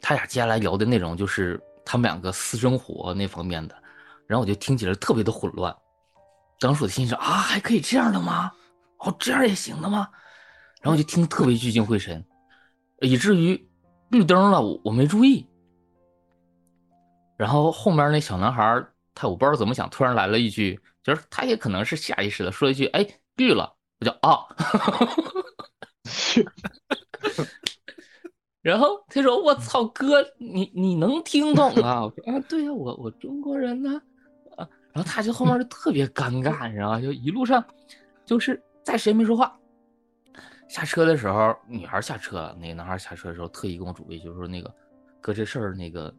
[0.00, 3.74] 他俩接下来聊的内容就是他们两个私生活那方面的，
[4.26, 5.72] 然后我就听起来特别的混乱。
[6.58, 8.52] 当时我心想：“啊，还可以这样的吗？
[8.98, 10.08] 哦，这样也行的吗？”
[10.82, 12.24] 然后我就听特别聚精会神，
[13.00, 13.68] 以至于。
[14.08, 15.44] 绿灯了，我我没注意。
[17.36, 24.46] 然后后面那小男孩他我不知道怎么想，突然来了一句，就是他也可能是下意识的说一句：“哎，绿了。”我就啊，
[28.62, 34.00] 然后他说：“我操，哥，你你能听懂啊？”我说：“啊，对呀，我我中国人呢。”，
[34.96, 36.98] 然后他就后面就 特别尴尬，你知道吗？
[36.98, 37.62] 就一路上
[38.24, 39.54] 就是再谁也没说话。
[40.68, 44.74] 下车的时候，女孩下车，那个男孩下车的时候，特意跟我嘱咐，就是说那个
[45.20, 46.11] 哥这事儿，那个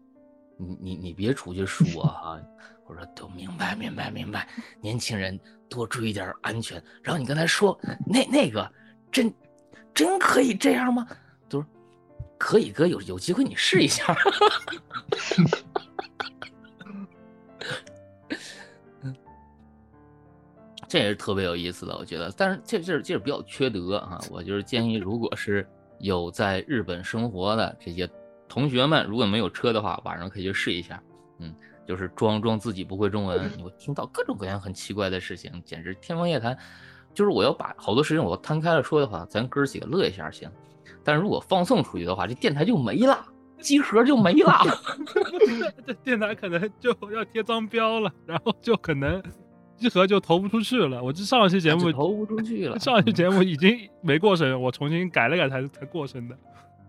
[0.57, 2.39] 你你你别出去说啊。
[2.85, 4.47] 我说都明白明白明白，
[4.79, 5.37] 年轻人
[5.67, 6.81] 多注意点安全。
[7.03, 8.71] 然后你刚才说那那个
[9.11, 9.33] 真
[9.91, 11.05] 真可以这样吗？
[11.09, 11.17] 他
[11.49, 11.65] 说
[12.37, 14.15] 可以，哥有有机会你试一下。
[20.87, 24.19] 这也是特别有意思的，我觉得，但是这这这比较缺德啊！
[24.31, 25.67] 我就是建议，如果是
[25.99, 28.09] 有在日本生活的这些
[28.47, 31.03] 同学们，如果没有车的话，晚上可以去试一下，
[31.39, 31.53] 嗯，
[31.85, 36.57] 就是装装自己不会中文，你会听到各种各样很奇怪的事情，简直天方夜谭。
[37.13, 40.49] 就是我要把好多事情我要摊开了说的话，咱哥几个乐一下行，
[41.03, 43.25] 但是如果放送出去的话，这电台就没了，
[43.59, 44.61] 集合就没了，
[45.85, 49.21] 这电台可能就要贴脏标了，然后就可能。
[49.77, 51.03] 集合就投不出去了。
[51.03, 56.37] 我这上一期节目投不出去了， 上一期节目已经没过审，我重新改了改才才过审的。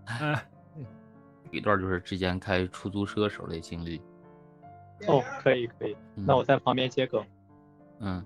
[0.06, 0.46] 哎，
[1.50, 4.00] 一段就是之前开出租车时候的经历。
[5.06, 7.24] 哦，可以可以，那我在旁边接梗。
[8.00, 8.24] 嗯，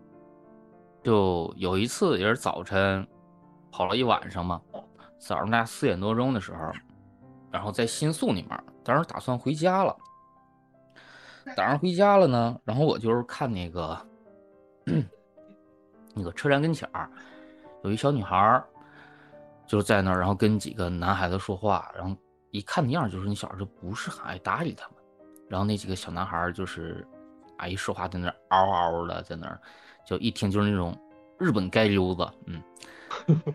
[1.02, 3.06] 就有一次也是早晨，
[3.70, 4.60] 跑了一晚上嘛，
[5.18, 6.72] 早上大概四点多钟的时候，
[7.50, 9.96] 然后在新宿那边，当时打算回家了。
[11.56, 13.98] 打算回家了呢，然后我就是看那个。
[16.14, 17.08] 那个车站跟前儿
[17.82, 18.64] 有一小女孩儿，
[19.66, 22.16] 就在那儿，然后跟几个男孩子说话，然后
[22.50, 24.96] 一看那样就是你小时候不是很爱搭理他们。
[25.48, 27.06] 然后那几个小男孩儿就是
[27.58, 29.60] 阿姨说话在那儿嗷嗷的，在那儿
[30.06, 30.96] 就一听就是那种
[31.38, 32.62] 日本街溜子，嗯。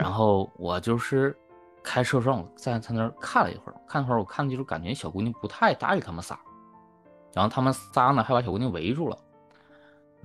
[0.00, 1.36] 然后我就是
[1.82, 6.38] 开车时候我在他那儿看了一会儿，看一会儿我看就是感觉小姑娘不太搭理他们仨，
[7.34, 9.18] 然后他们仨呢还把小姑娘围住了。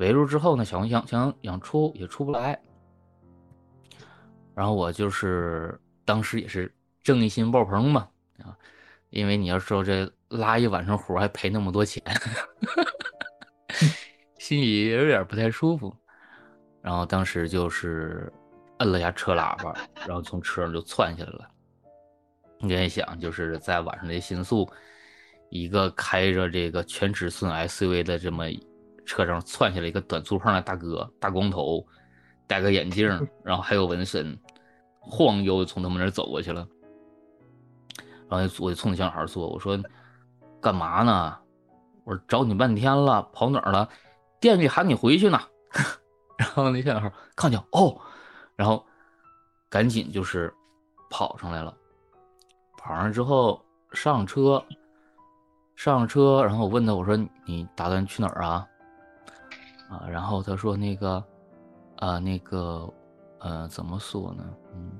[0.01, 2.59] 围住之后呢，小红想想想出也出不来。
[4.55, 8.09] 然后我就是当时也是正义心爆棚嘛
[8.39, 8.57] 啊，
[9.11, 12.03] 因为你要说这拉一晚上活还赔那么多钱，
[14.39, 15.95] 心里也有点不太舒服。
[16.81, 18.31] 然后当时就是
[18.79, 19.73] 摁了下车喇叭，
[20.07, 21.47] 然后从车上就窜下来了。
[22.59, 24.67] 你也想，就是在晚上的新速，
[25.49, 28.45] 一个开着这个全尺寸 SUV 的这么
[29.05, 31.85] 车上窜下来一个短粗胖的大哥，大光头，
[32.47, 33.07] 戴个眼镜，
[33.43, 34.37] 然后还有纹身，
[34.99, 36.67] 晃悠从他们那儿走过去了。
[38.29, 39.77] 然后我就冲那小孩说：“我说
[40.61, 41.37] 干嘛呢？
[42.05, 43.89] 我说找你半天了，跑哪儿了？
[44.39, 45.39] 店里喊你回去呢。
[46.39, 47.99] ”然后那小孩看见哦，
[48.55, 48.85] 然后
[49.69, 50.53] 赶紧就是
[51.09, 51.75] 跑上来了。
[52.77, 54.63] 跑上之后上车，
[55.75, 58.67] 上车，然后我问他，我说你打算去哪儿啊？
[59.91, 61.23] 啊，然后他说那个，
[61.97, 62.91] 啊，那个，
[63.39, 64.43] 呃，怎么说呢？
[64.73, 64.97] 嗯，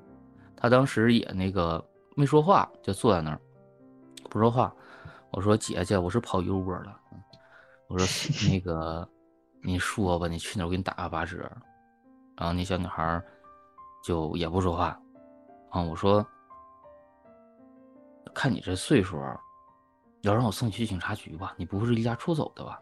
[0.56, 1.84] 他当时也那个
[2.16, 3.40] 没说话，就坐在那儿
[4.30, 4.72] 不说话。
[5.32, 6.94] 我说姐姐，我是跑 Uber 的。
[7.88, 8.06] 我说
[8.52, 9.08] 那个。
[9.64, 10.66] 你说吧，你去哪儿？
[10.66, 11.38] 我给你打个八折。
[12.36, 13.24] 然后那小女孩
[14.04, 15.00] 就也不说话。
[15.70, 16.26] 啊，我说，
[18.34, 19.22] 看你这岁数，
[20.22, 21.54] 要让我送你去警察局吧？
[21.58, 22.82] 你不会是离家出走的吧？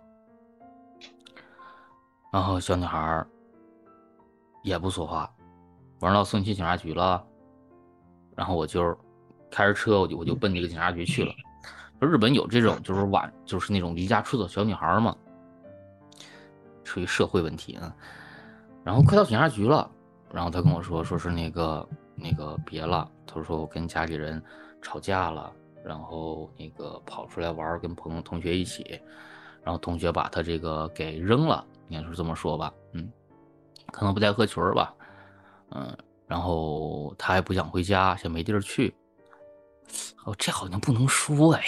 [2.31, 3.25] 然后小女孩
[4.63, 5.31] 也不说话。
[5.99, 7.23] 完了送去警察局了。
[8.35, 8.97] 然后我就
[9.51, 11.33] 开着车，我就我就奔那个警察局去了。
[11.99, 15.15] 说日本有这种就是晚就是那种离家出走小女孩吗？
[16.85, 17.93] 属于社会问题啊，
[18.83, 19.91] 然后快到警察局了，
[20.31, 24.41] 然后他跟我说，说是那个那个别了，他说我跟家里人
[24.81, 28.99] 吵架了，然后那个跑出来玩，跟朋友同学一起，
[29.61, 33.11] 然后同学把他这个给扔了，应该是这么说吧，嗯，
[33.91, 34.93] 可能不太合群吧，
[35.71, 35.97] 嗯，
[36.27, 38.95] 然后他还不想回家，也没地儿去，
[40.25, 41.63] 哦，这好像不能说哎。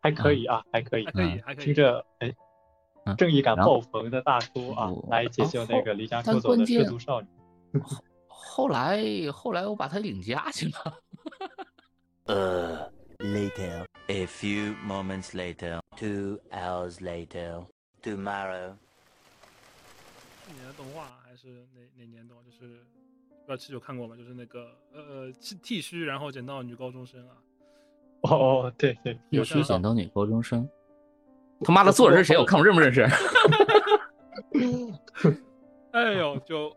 [0.00, 1.64] 还可以啊，还可以，还可以，还可以。
[1.64, 2.34] 听着，哎，
[3.16, 7.28] 正义感爆棚的大叔啊，来解救那个离家出走的失足少女。
[8.28, 10.98] 后来，后来我把他领家去了。
[12.26, 17.64] 呃，later a few moments later, two hours later,
[18.02, 18.74] tomorrow。
[20.46, 22.42] 去年的动画还是哪哪年动画？
[22.44, 24.16] 就是不知道七九看过吗？
[24.16, 27.36] 就是那个呃剃剃须然后捡到女高中生啊。
[28.22, 30.68] 哦哦，对对，有虚剪到女高中生，
[31.60, 32.36] 他妈的作者是谁？
[32.38, 33.02] 我看我认不认识？
[35.92, 36.74] 哎呦，就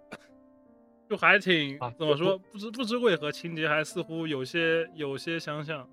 [1.09, 2.37] 就还挺怎么说？
[2.37, 5.87] 不知不知为何情节还似乎有些有些相像。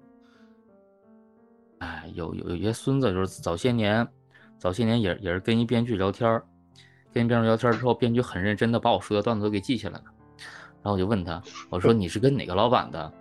[1.79, 4.07] 哎，有有有些孙子就是早些年，
[4.59, 6.41] 早些年也也是跟一编剧聊天
[7.13, 10.05] 跟编剧聊天之后，编剧很认真的把我说的段子都给记下来了。
[10.83, 13.13] 然后我就问他，我说 你是跟哪个老板的？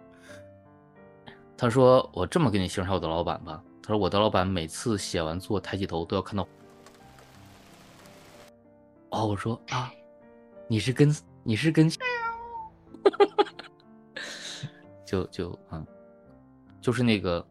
[1.55, 6.45] 他说：“我这么给你形容我的老板吧。”他说：“我的老板每次写完作抬起头都要看到。”
[9.11, 9.93] 哦，我说啊，
[10.67, 11.89] 你是跟你是跟，
[15.05, 15.85] 就就嗯，
[16.81, 17.45] 就是那个。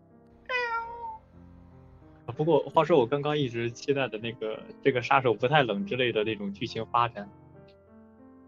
[2.37, 7.29] 不过话说，我刚刚一直期待的那个这个杀手不太冷之类的那种剧情发展，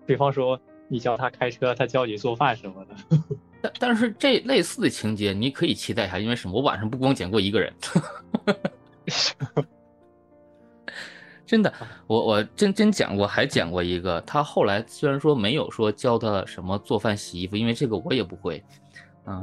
[0.07, 0.59] 比方说
[0.89, 2.95] 你教他开车，他教你做饭什么的。
[3.61, 6.55] 但但是这类似的情节你可以期待一下，因为什么？
[6.55, 7.73] 我晚上不光捡过一个人，
[11.47, 11.73] 真的，
[12.07, 14.21] 我我真真讲过，还讲过一个。
[14.23, 18.63] 他后来虽然说没有说教他什么做饭、洗衣服，因为这个我也不会，
[19.25, 19.43] 啊，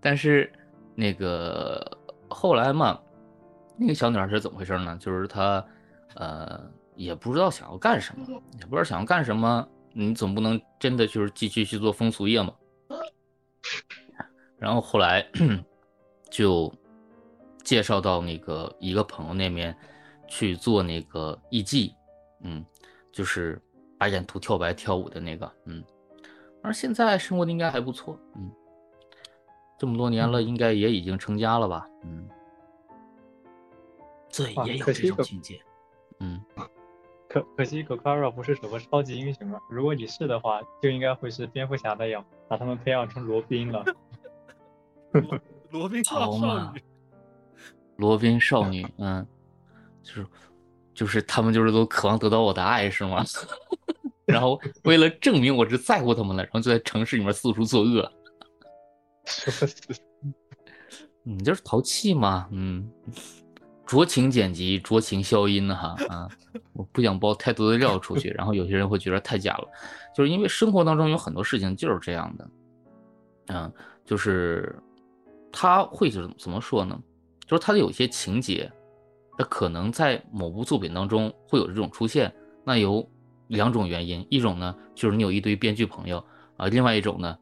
[0.00, 0.50] 但是
[0.94, 1.95] 那个
[2.36, 3.00] 后来嘛，
[3.78, 4.94] 那个小女孩是怎么回事呢？
[5.00, 5.64] 就是她
[6.16, 8.26] 呃也不知道想要干什么，
[8.60, 12.52] 也不知道想要干什么，你总不能真的就是继续去做风俗业嘛。
[14.58, 15.26] 然后后来
[16.30, 16.70] 就
[17.64, 19.74] 介绍到那个一个朋友那边
[20.28, 21.90] 去做那个艺妓，
[22.42, 22.62] 嗯，
[23.10, 23.58] 就是
[23.96, 25.82] 把眼涂跳白跳舞的那个，嗯，
[26.62, 28.50] 而现在生活的应该还不错，嗯，
[29.78, 32.15] 这么多年了，应该也已经成家了吧，嗯，
[34.36, 35.60] 对，也有这种情节，
[36.20, 36.40] 嗯，
[37.28, 43.84] 可可惜可卡尔不是什么超级英雄啊，如果你是的话，就应该会是蝙蝠侠那样，把他们培养成罗宾了。
[45.70, 46.30] 罗宾少
[46.72, 46.82] 女，
[47.96, 49.26] 罗宾少女，嗯，
[50.02, 50.26] 就是
[50.94, 53.24] 就是他们就是都渴望得到我的爱是吗？
[54.26, 58.12] 然后为了证明我是在乎他们了，然后就在城市里面四处作恶。
[61.22, 62.88] 你就是淘气嘛，嗯，
[63.86, 66.28] 酌情剪辑，酌情消音哈啊！
[66.72, 69.68] 我不想包太多的料出去，然后有些人会觉得太假了，
[70.14, 72.50] 就是因为生活当中有很多事情就是这样的，
[73.46, 73.72] 嗯，
[74.04, 74.76] 就是
[75.52, 77.00] 他会就是怎么说呢？
[77.46, 78.68] 就是他的有些情节，
[79.38, 82.34] 他可能在某部作品当中会有这种出现，
[82.64, 83.08] 那有
[83.46, 86.18] 两种原因，一种呢就是你有一堆编剧朋友
[86.56, 87.38] 啊，另外一种呢，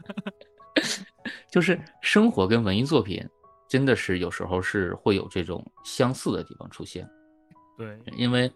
[1.50, 3.26] 就是生活跟文艺作品。
[3.68, 7.06] 真的是有时候是会有这种相似的地方出现，
[7.76, 8.50] 对，因为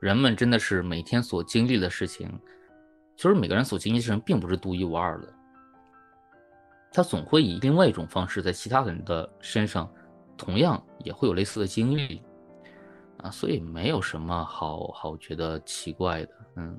[0.00, 2.28] 人们真的是每天所经历的事情，
[3.16, 5.32] 其实每个人所经历的事情并不是独一无二的，
[6.90, 9.88] 他总会以另外一种方式在其他人的身上，
[10.36, 12.20] 同样也会有类似的经历，
[13.18, 16.76] 啊，所以没有什么好好觉得奇怪的，嗯，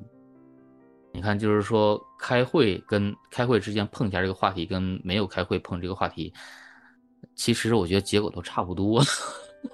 [1.14, 6.34] 你看，就是说开会跟开会之间碰一下这个话题，跟没有开会碰这个话题。
[7.36, 9.02] 其实我觉得结果都差不多，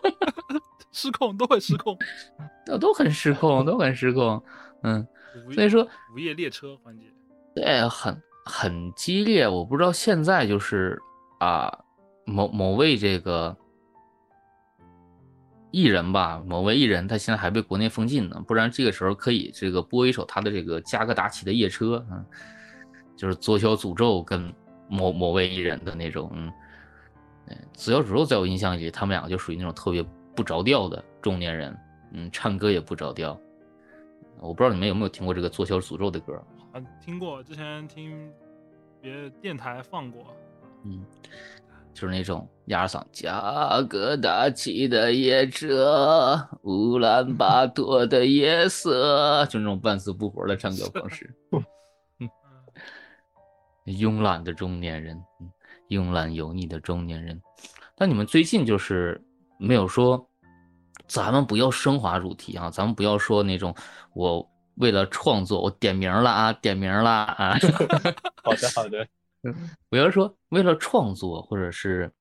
[0.92, 1.98] 失控都会失控，
[2.66, 4.44] 都都很失控，都很失控。
[4.84, 5.08] 嗯，
[5.54, 7.06] 所以说午夜列车环节，
[7.56, 9.48] 对，很很激烈。
[9.48, 11.02] 我不知道现在就是
[11.40, 11.72] 啊，
[12.26, 13.56] 某某位这个
[15.72, 22.26] 艺人吧，某位艺人他现在还被国内封禁呢，不然这个时候可以这个播一首他的这个加格达奇的夜车，嗯，
[23.16, 24.54] 就是左小诅咒跟
[24.90, 26.52] 某某位艺人的那种，嗯。
[27.74, 30.04] 子小诅咒在我印象里，他们两个就属于那种特别
[30.36, 31.78] 不着调的中年人，
[32.12, 33.40] 嗯，唱歌也不着调。
[34.40, 36.34] 我不知道你们有没有听过这个做小诅咒的歌？
[36.74, 38.32] 啊，听过，之前听
[39.02, 40.36] 别的电台放过。
[40.84, 41.06] 嗯，
[41.94, 51.34] 就是那种压嗓，加格达奇的夜车，乌兰巴 托的夜色，就那种半死不活的唱歌方式。
[53.86, 55.22] 慵懒的中年人。
[55.98, 57.42] 慵懒油腻的中年人，
[57.96, 59.22] 但你们最近就是
[59.58, 60.30] 没有说，
[61.08, 63.76] 咱们不要升华主题啊，咱们不要说那种
[64.14, 67.58] 我为了创作我点名了啊，点名了啊。
[68.44, 69.08] 好 的好的，
[69.90, 72.12] 不要说为了创作或者是，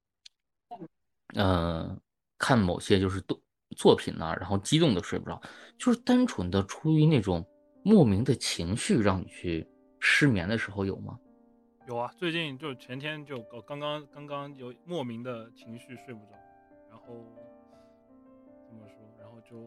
[1.34, 1.98] 嗯，
[2.38, 3.40] 看某些就是作
[3.76, 5.40] 作品呢，然后激动的睡不着，
[5.78, 7.42] 就是单纯的出于那种
[7.82, 9.66] 莫名的情绪让你去
[9.98, 11.18] 失眠的时候有吗？
[11.92, 16.32] 有啊，最近就前天就刚刚刚刚有莫名的情绪睡不着，
[16.88, 17.22] 然后
[18.66, 18.96] 怎么说？
[19.20, 19.58] 然后就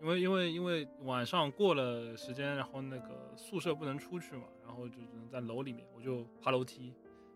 [0.00, 6.94] 因为因为因为晚上过了时间，然后那个宿舍不能出去嘛，然后就只能在楼里面，我就爬楼梯，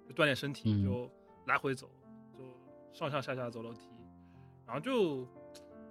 [0.09, 1.07] 就锻炼身体，就
[1.45, 1.87] 来回走，
[2.33, 2.39] 就
[2.95, 3.91] 上上下下走楼梯，
[4.65, 5.27] 然后就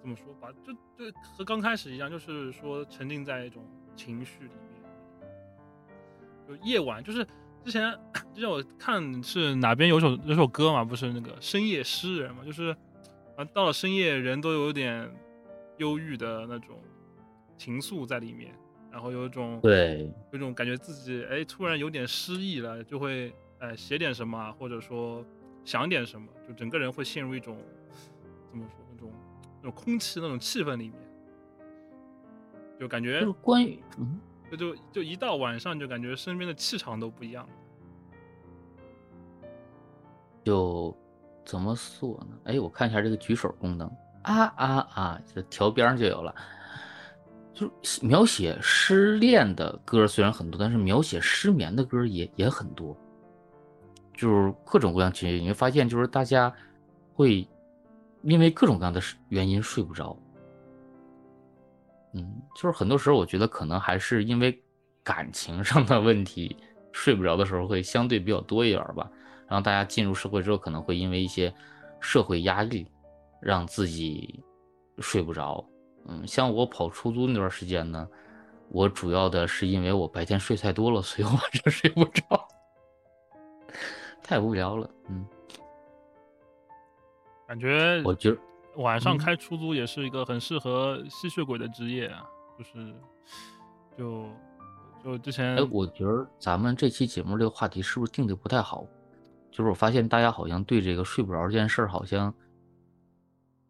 [0.01, 3.63] 怎么说吧，就就和刚开始一样，就是说沉浸在一种
[3.95, 4.81] 情绪里面，
[6.47, 7.23] 就夜晚就是。
[7.65, 7.99] 之前
[8.33, 12.75] 之前我看是哪边有首有首歌嘛，不是那个深夜诗人嘛，就是
[13.35, 15.09] 啊到了深夜人都有点
[15.77, 16.79] 忧郁的那种
[17.57, 18.53] 情愫在里面，
[18.91, 25.23] 然后有一种对，有种感觉自己哎突然有点失意了，就会哎写点什么，或者说
[25.63, 27.57] 想点什么，就整个人会陷入一种
[28.49, 29.11] 怎么说那种
[29.61, 30.95] 那种空气那种气氛里面，
[32.79, 34.19] 就感觉关于嗯。
[34.49, 37.47] 就就就一到晚上就感觉身边的气场都不一样，
[40.43, 40.95] 就
[41.45, 42.37] 怎么说呢？
[42.45, 43.87] 哎，我看一下这个举手功能
[44.23, 46.33] 啊啊啊，这调边就有了。
[47.53, 52.95] 就是描写失恋的歌虽然很多，但是描写失眠的歌也也很多，
[54.15, 56.53] 就是各种各样情绪，你会发现就是大家
[57.13, 57.45] 会
[58.21, 60.17] 因为各种各样的原因睡不着。
[62.13, 64.59] 嗯，就是很多时候，我觉得可能还是因为
[65.03, 66.57] 感情上的问题，
[66.91, 69.09] 睡不着的时候会相对比较多一点吧。
[69.47, 71.53] 然后大家进入社会之后，可能会因为一些
[71.99, 72.87] 社会压力，
[73.41, 74.43] 让自己
[74.99, 75.63] 睡不着。
[76.07, 78.07] 嗯，像我跑出租那段时间呢，
[78.69, 82.47] 我主要的是因为我白天睡太多了，所以晚上睡不着，
[84.23, 84.89] 太无聊了。
[85.09, 85.25] 嗯，
[87.47, 88.37] 感觉我觉得。
[88.75, 92.25] 晚上开出租也是一个很适合吸血鬼的职业啊，
[92.57, 92.95] 就是，
[93.97, 94.29] 就
[95.03, 98.85] 就之前，哎，我觉得咱们这期节目这个话题是不是定的不太好？
[99.51, 102.33] 就是我发现大家好像对这个睡不着这件事儿好像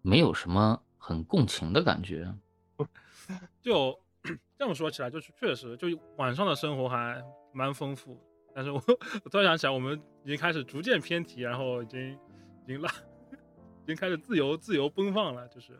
[0.01, 2.31] 没有什么很共情的感觉。
[3.61, 3.97] 就
[4.57, 5.87] 这么说起来，就是确实，就
[6.17, 7.23] 晚上的生活还
[7.53, 8.21] 蛮丰富。
[8.53, 8.83] 但是我
[9.23, 12.91] 我突然想起来，我们已经开始逐渐偏题，然后已经已经拉。
[13.89, 15.73] 已经开始自由自由奔放了，就是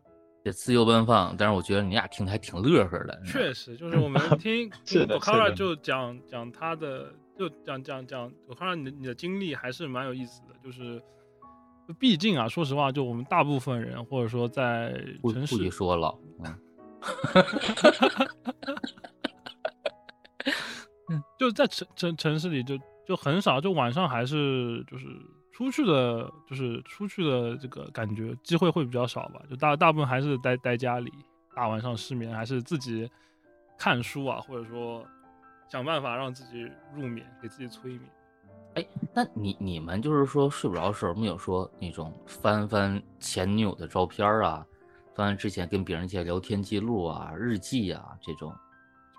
[0.44, 1.36] 也自由奔放。
[1.38, 3.22] 但是我觉得你俩听的还挺乐呵的。
[3.24, 4.68] 确实，就是我们听
[5.12, 10.56] 我卡拉就讲讲他的，就讲讲讲我卡拉你的你的经历还是蛮有意思的。
[10.64, 11.00] 就是
[12.00, 14.90] 毕竟啊，说实话，就我们大部分人，或者说在
[15.22, 16.18] 不不城市许 说了，
[21.10, 22.76] 嗯， 就在城城城市里就
[23.08, 25.06] 就很少，就晚上还是就是
[25.60, 31.12] 出去的，就是出去的这个感觉机会会比较少吧，就大大部分还是待待家里，
[31.54, 33.12] 大晚上失眠，还是自己
[33.78, 35.06] 看书啊，或者说
[35.70, 36.62] 想办法让自己
[36.96, 38.04] 入眠，给自己催眠。
[38.76, 44.66] 哎那你你们就是说睡不着的时候，没有说那种翻翻前女友的照片啊，
[45.14, 48.50] 翻翻之前跟别人一些聊天记录啊、日记啊这种？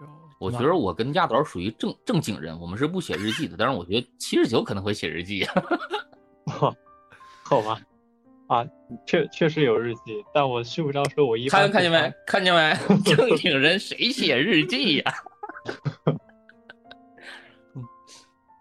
[0.01, 0.07] 就
[0.39, 5.45] 我觉得我跟亚导属于正正经人，我们是不写日记的，但是我觉得七十九可能会写日记。
[6.61, 6.75] 哇，
[7.45, 7.81] 好吧，
[8.49, 8.67] 啊，
[9.07, 12.13] 确确实有日记，但我睡不着的时候，我一般看看见没？
[12.27, 12.75] 看见没？
[13.05, 15.15] 正经人谁写日记呀、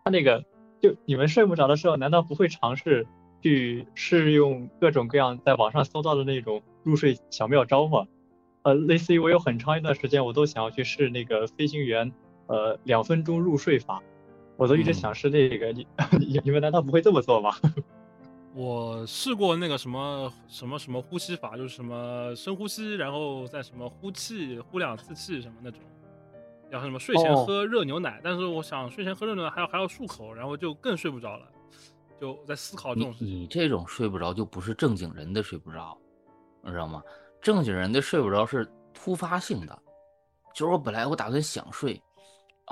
[0.04, 0.44] 他 那个，
[0.82, 3.06] 就你们睡不着的时候，难道不会尝试
[3.42, 8.06] 去试用各种各样在网上搜到的那种入睡小妙招吗？
[8.64, 12.12] 呃，类似于我有很长一段时间，我都想要去试那个飞行员
[12.48, 14.04] 呃两分钟入睡法，
[14.60, 15.72] 我都一直嗯想试这个。
[15.72, 15.88] 你
[16.20, 17.56] 你你们难道不会这么做吗？
[18.54, 25.80] 我试过那个什么什么什么呼吸法，就是什么深呼吸，然后再什么呼气，呼两次气什么那种，
[26.72, 31.46] 要什么睡前哦喝热牛奶，但是我想睡前喝热牛奶还要还要漱口，然后就更睡不着了，
[32.20, 33.28] 就在思考这你种事情。
[33.28, 35.96] 你这种睡不着就不是正经人的睡不着，
[36.64, 37.02] 你知道吗？
[37.42, 39.80] 正经人的睡不着是突发性的，
[40.54, 42.09] 就是我本来我打算想睡，然后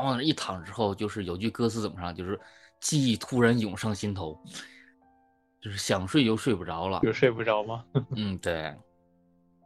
[0.06, 2.40] 往那一躺之后，就是有句歌词怎么唱，就是
[2.80, 4.40] 记忆突然涌上心头，
[5.60, 7.00] 就是想睡又睡不着了。
[7.04, 7.86] 有睡不着吗？
[8.16, 8.76] 嗯，对。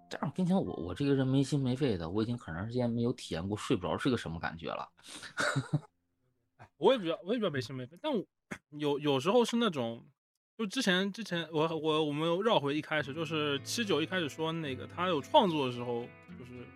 [0.10, 4.86] 这样并且，我我这个人没心没肺的，我已经很长时间没有体验过睡不着是个什么感觉了。
[6.76, 8.22] 我也比较我也比较没心没肺，但我
[8.72, 10.06] 有有时候是那种，
[10.58, 16.02] 就之前之前我我我们又绕回一开始，就是七九一开始说那个他有创作的时候，
[16.38, 16.68] 就是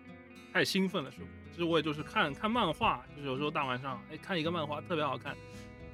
[0.56, 1.26] 太兴奋了，是不？
[1.52, 5.36] 其实我也就是看看漫画，就是有时候大晚上哎看一个漫画特别好看，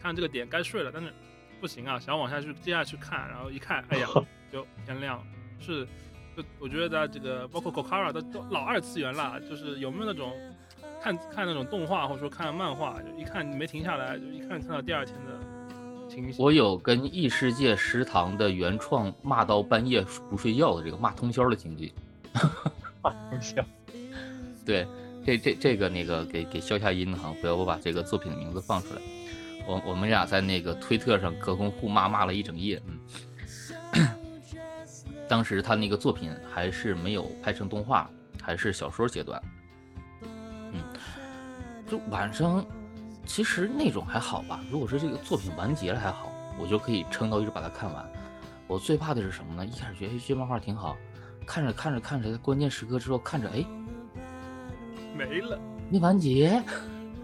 [0.00, 1.12] 看这个点该睡了，但是
[1.60, 4.06] 不行啊，想往下去接下去看，然后一看，哎呀
[4.52, 5.24] 就天亮了，
[5.58, 5.84] 是。
[6.36, 10.32] 就我觉得这个包括 Kokara 的都老二次元了，就是有没有那种
[11.02, 16.42] 看看那种动画或者说看漫画，就一看没停下来，就一看看到第二天的情形。
[16.42, 20.00] 我有跟异世界食堂的原创骂到半夜
[20.30, 21.92] 不睡觉的这个骂通宵的经历。
[23.02, 23.62] 啊，行，
[24.64, 24.86] 对，
[25.24, 29.00] 这这这个那个给给消下音哈，不要我把这个作品的名字放出来。
[29.66, 34.08] 我我们俩在那个推特上隔空互骂骂了一整夜，嗯。
[35.28, 38.10] 当时他那个作品还是没有拍成动画，
[38.42, 39.42] 还是小说阶段。
[40.72, 40.82] 嗯，
[41.88, 42.64] 就晚上，
[43.24, 44.60] 其实那种还好吧。
[44.70, 48.12] 如果是这个作品完结了还好，我就可以撑到一直把它看完。
[48.66, 49.64] 我最怕的是什么呢？
[49.64, 50.96] 一开始觉得这漫画挺好，
[51.46, 53.64] 看着看着看着，关键时刻之后看着哎
[55.16, 55.58] 没了。
[55.90, 56.62] 没完结，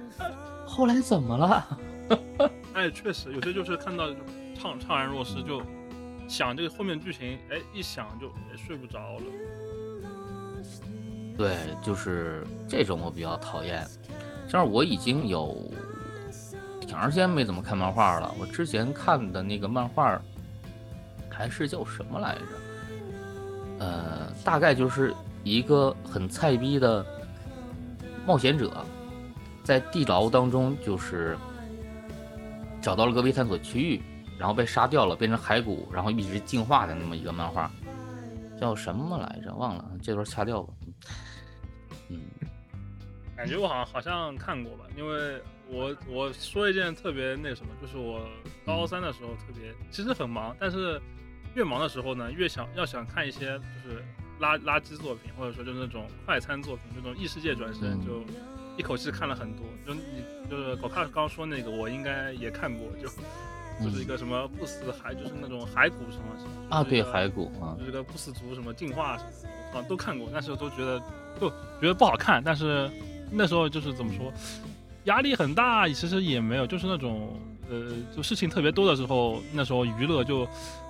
[0.66, 1.78] 后来怎么了？
[2.74, 4.09] 哎，确实有些就是看到
[4.57, 5.62] 怅怅然若失，就
[6.28, 9.22] 想这个后面剧情，哎，一想就哎睡不着了。
[11.36, 13.86] 对，就是这种我比较讨厌。
[14.49, 15.70] 像我已经有
[16.80, 20.20] 挺长时间没怎么看漫画了，我之前看的那个漫画
[21.30, 22.41] 还是叫什么来着？
[23.80, 25.14] 呃，大概就是
[25.45, 27.05] 一个很菜逼的
[28.29, 28.85] 冒险者，
[29.64, 31.35] 在地牢当中就是
[32.79, 34.03] 找到了个微探索区域，
[34.39, 37.70] 然后被杀掉了，变成骸骨，然后一直进化的那么一个漫画，
[38.61, 39.55] 叫什么来着？
[39.55, 40.74] 忘了，这段掐掉吧。
[42.11, 42.20] 嗯，
[43.35, 48.20] 感觉我好像好像看过吧，因为我我说一件特别那什么，就是我
[48.66, 51.01] 高三的时候特别其实很忙，但是
[51.55, 54.05] 越忙的时候呢，越想要想看一些就是
[54.41, 58.22] 垃垃圾作品，或者说就是那种快餐作品，这种异世界转身，嗯就
[58.76, 59.64] 一口气看了很多。
[59.86, 60.03] 就你
[60.51, 63.09] 就是狗看刚说那个，我应该也看过，就
[63.84, 67.76] 就是一个什么不死海，就是那种骸骨什么什么啊，对，骸骨啊。
[67.78, 69.30] 就，是个不死族什么进化什么
[69.72, 71.01] 的，啊都看过，那时候都觉得
[71.41, 71.49] 就
[71.80, 72.91] 觉得不好看，但是
[73.30, 74.32] 那时候就是怎么说，
[75.05, 77.39] 压力很大，其实也没有，就是那种
[77.70, 80.47] 呃，就事情特别多的时候，那时候娱乐就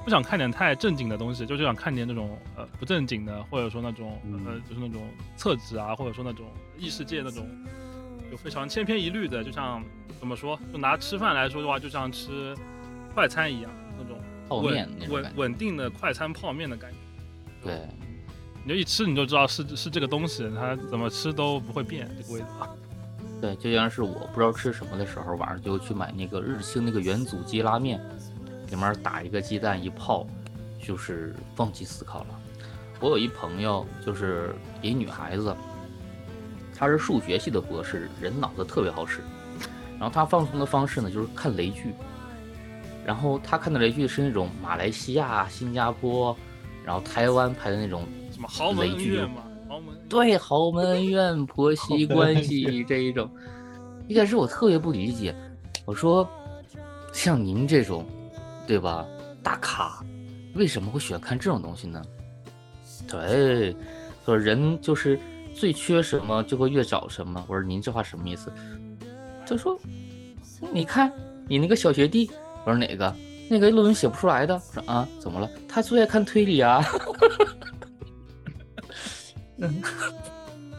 [0.09, 5.03] 不想看点太正经的东西，就是想看点那种呃不正经的，或者说那种呃嗯就是那种
[5.37, 6.47] 厕纸啊，或者说那种
[6.79, 7.47] 异世界那种
[8.31, 9.85] 就非常千篇一律的，就像
[10.19, 12.57] 怎么说，就拿吃饭来说的话，就像吃
[13.15, 15.39] 快餐一样，那种泡稳稳面种感觉。
[15.39, 16.97] 稳定的快餐泡面的感觉。
[17.63, 17.87] 对，
[18.65, 22.75] 你就一吃你就知道是是这个东西，它怎么吃都不会变这个味道。
[23.43, 28.01] 对，就像是我不知道吃什么的时候，晚上就去买那个日清那个元祖鸡拉面，
[28.71, 30.27] 里面打一个鸡蛋一泡，
[30.83, 32.41] 就是放弃思考了。
[33.01, 35.55] 我有一朋友，就是一女孩子，
[36.75, 39.21] 她是数学系的博士，人脑子特别好使。
[39.99, 41.93] 然后她放松的方式呢，就是看雷剧。
[43.05, 46.37] 然后她看的雷剧是那种马来西亚、新加坡，
[46.85, 53.31] 然后台湾拍的那种什么豪门恩怨嘛，豪门对豪门恩怨、婆媳关系这一种。
[54.09, 55.35] 一开始我特别不理解，
[55.85, 56.29] 我说
[57.13, 58.05] 像您这种，
[58.69, 59.07] 对吧，
[59.43, 60.05] 大咖，
[60.55, 62.03] 为什么会喜欢看这种东西呢？
[63.09, 63.75] 对，
[64.27, 65.19] 说人就是
[65.55, 67.43] 最缺什么就会越找什么。
[67.49, 68.53] 我说您这话什么意思？
[69.47, 69.81] 他说，
[70.71, 71.11] 你看
[71.49, 72.31] 你那个小学弟。
[72.67, 73.17] 我说哪个？
[73.49, 74.55] 那个论文写不出来的。
[74.55, 75.49] 我说啊，怎么了？
[75.67, 76.85] 他最爱看推理啊。
[79.57, 79.83] 嗯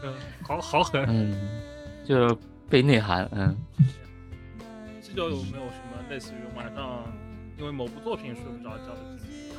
[0.04, 0.14] 嗯，
[0.46, 1.04] 好好狠。
[1.08, 1.34] 嗯，
[2.04, 2.38] 就
[2.68, 3.28] 被内涵。
[3.32, 3.56] 嗯。
[5.02, 7.02] 这就有没有什么类似于晚上
[7.60, 9.52] 因为某部作品睡不着觉的经历？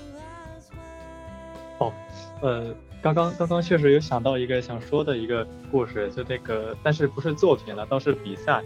[1.77, 1.93] 哦，
[2.41, 8.63] 呃，刚刚刚刚确实有想到一个想说的一个故事，就那个，但是不是作品了，倒是比赛。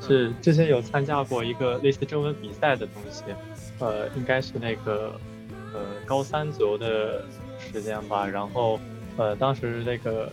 [0.00, 3.24] 是之前有参加过一个类似征文比赛的东西，
[3.80, 5.18] 呃，应该是那个
[5.72, 7.24] 呃高三左右的
[7.58, 8.26] 时间吧。
[8.26, 8.78] 然后
[9.16, 10.30] 呃当时那个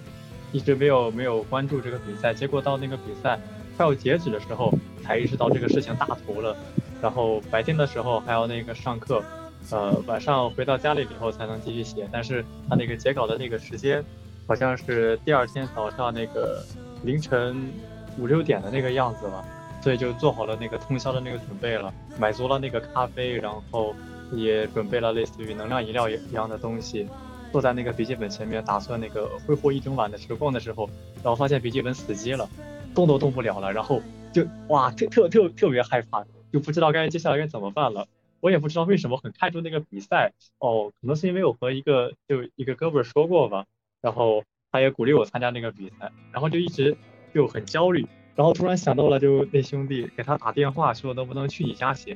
[0.52, 3.40] 一直没有没有关注这个比赛，结果到那个比赛
[3.78, 6.56] 快要截止的时候才意识到这个事情大头了。
[7.04, 9.22] 然后白天的时候还要那个上课，
[9.70, 12.10] 呃晚上回到家里以后才能继续写。
[12.12, 14.04] 但是他那个截稿的那个时间
[14.48, 16.64] 好像是第二天早上那个
[17.04, 17.72] 凌晨。
[18.20, 19.44] 五六点的那个样子了，
[19.82, 23.96] 所以就做好了那个通宵的那个准备了，买足了那个咖啡，然后
[24.32, 27.08] 也准备了类似于能量饮料一样的东西，
[27.52, 30.88] 坐在那个笔记本前面，打算那个挥霍一整晚的时光的时候，
[31.24, 32.48] 然后发现笔记本死机了，
[32.94, 34.00] 动都动不了了，然后
[34.32, 36.24] 就哇特特特特别害怕，
[36.54, 38.08] 就不知道该接下来该怎么办了。
[38.40, 43.66] 我也不知道为什么很看重那个比赛哦，可能是因为我和一个就一个哥们说过吧，
[44.00, 46.96] 然后他也鼓励我参加那个比赛，然后就一直。
[47.34, 52.16] 就很焦虑，然后突然想到了，就那兄弟给他打电话说能不能去你家写，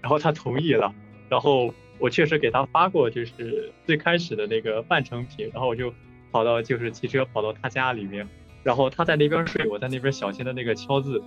[0.00, 0.92] 然后他同意了，
[1.28, 5.94] 然后我确实给他发过就是最开始的那个半成品，然后我就
[6.32, 8.28] 跑到就是骑车跑到他家里面，
[8.64, 11.22] 然后他在那边睡，我在那边小心的那个敲字，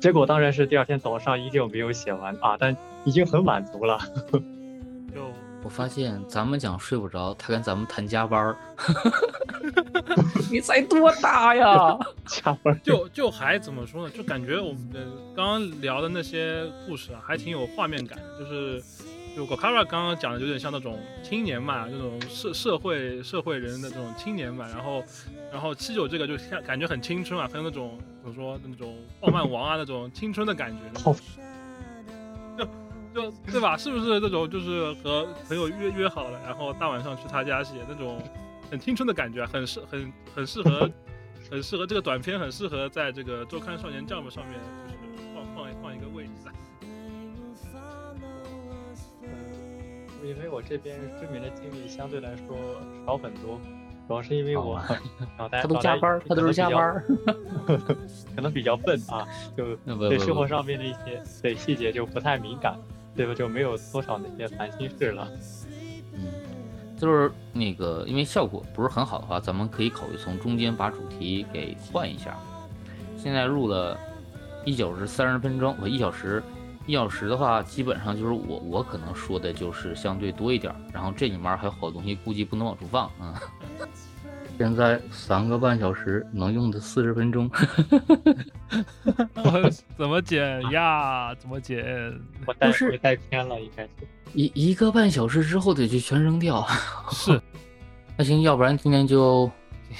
[0.00, 3.98] 结果当然是第二天早上依旧没有写完啊，但已经很满足了。
[5.14, 5.32] 就
[5.62, 8.56] 我发现咱们讲睡不着，他跟咱们谈加班儿。
[10.50, 11.98] 你才多大呀？
[12.26, 14.10] 加班就就还怎么说呢？
[14.14, 15.00] 就感觉我们的
[15.34, 18.18] 刚刚聊的那些故事啊，还挺有画面感。
[18.38, 18.80] 就是
[19.36, 24.66] 就 Gokara 刚刚讲的，有点像那种青年嘛，那种社社会社会人的这种青年嘛。
[24.68, 25.04] 然后
[25.52, 30.78] 然后七九这个就像感觉很青春啊，很有那种怎么说那种傲慢王啊那种青春的感觉。
[32.56, 32.64] 就
[33.14, 33.76] 就对吧？
[33.76, 38.18] 是不是那种就是和朋友约约好了，然后大晚上去他家写那种？
[38.68, 40.90] 很青春的感觉，很适很很适合，
[41.48, 44.58] 很适合这个短片，很适合在这个周刊少年 Jump 上面，
[50.26, 52.56] 因为我这边失眠的经历相对来说
[53.06, 53.60] 少很多，
[54.08, 54.82] 主要是因为我
[55.38, 57.02] 脑袋他都加班，他都是加班，
[58.34, 59.76] 可能比较笨啊，就
[60.08, 62.76] 对生活上面的一些对细节就不太敏感，
[63.14, 63.34] 对吧？
[63.34, 65.28] 就没有多少那些烦心事了。
[66.98, 72.36] 就是那个，因为效果不是很好的话，咱们可以考虑从中间把主题给换一下。
[73.18, 73.98] 现在录了
[74.64, 76.42] 一小时三十分钟，我一小时
[76.86, 83.42] 一小时的话，基本上就是我我可能说的就是相对多一点，然后这里面还有好东西，估计不能往出放啊。
[84.58, 87.50] 现在三个半小时能用的四十分钟，
[89.98, 91.34] 怎么剪呀？
[91.34, 91.84] 怎么剪？
[92.46, 93.90] 我带是带偏了，应该是。
[94.32, 96.66] 一一个半小时之后得去全扔掉。
[97.10, 97.38] 是，
[98.16, 99.50] 那行，要不然今天就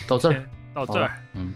[0.08, 1.52] 到这儿，到这儿，嗯，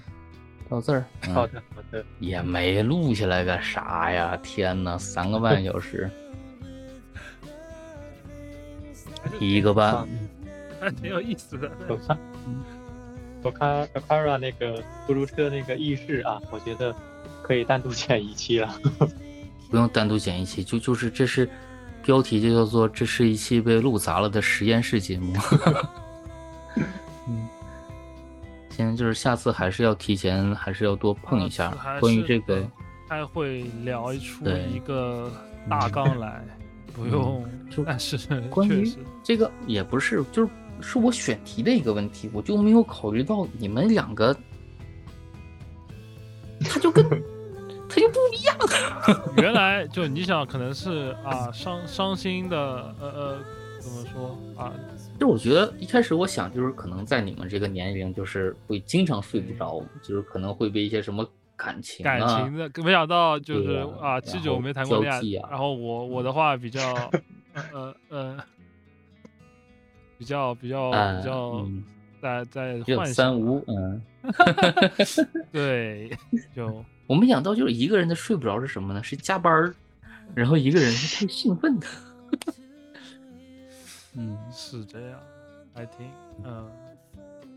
[0.70, 1.04] 到这儿。
[1.34, 2.04] 好的，好的。
[2.20, 4.38] 也没录下来个啥呀？
[4.42, 6.08] 天哪，三个半小时，
[9.40, 10.06] 一个半，
[10.80, 11.70] 还挺有意思的。
[13.42, 16.94] 我看 Akara 那个出租车那个意识啊，我觉得
[17.42, 18.72] 可以单独剪一期了。
[19.70, 21.48] 不用单独剪一期，就就是这是
[22.02, 25.34] 标题就叫做这是一期被录砸了的实验室节目。
[27.28, 27.48] 嗯，
[28.80, 31.70] 行，就是下次还是要提前，还是要多碰一下
[32.00, 32.66] 关于这个。
[33.08, 35.30] 开会聊出一个
[35.68, 36.42] 大纲 来，
[36.94, 37.44] 不用。
[37.84, 38.16] 但是
[38.48, 40.50] 关于这个也不是，就是。
[40.82, 44.34] 是我选题的一个问题，我就没有考虑到你们两个，
[46.60, 47.04] 他就跟
[47.86, 48.56] 他就不一样。
[49.36, 52.56] 原来就你想可能是啊伤伤心的
[52.98, 53.38] 呃呃
[53.78, 54.72] 怎么说啊？
[55.20, 66.80] 就我觉得一开始我想就是可能在你们这个年龄，就是会经常睡不着，就是可能会被一些什么感情感啊情的，没想到就是啊，然七九后没谈过恋爱然后我我的话比较
[67.70, 68.38] 呃呃
[70.16, 71.84] 比较比较呃比较嗯
[72.22, 74.02] 在在幻想三无，嗯。
[75.52, 76.10] 对，
[76.56, 79.02] 就 我没想到就是一个人的睡不着是什么呢？
[79.02, 79.74] 是加班儿，
[80.34, 81.86] 然后一个人是太兴奋的。
[84.16, 85.20] 嗯，是这样，
[85.74, 86.10] 还挺
[86.44, 86.70] 嗯，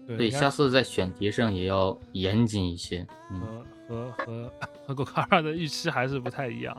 [0.06, 3.06] 对，对，下次在选题上也要严谨一些。
[3.32, 3.41] 嗯，
[3.88, 4.51] 和和和
[4.88, 6.76] 和狗卡尔的预期还是不太一样。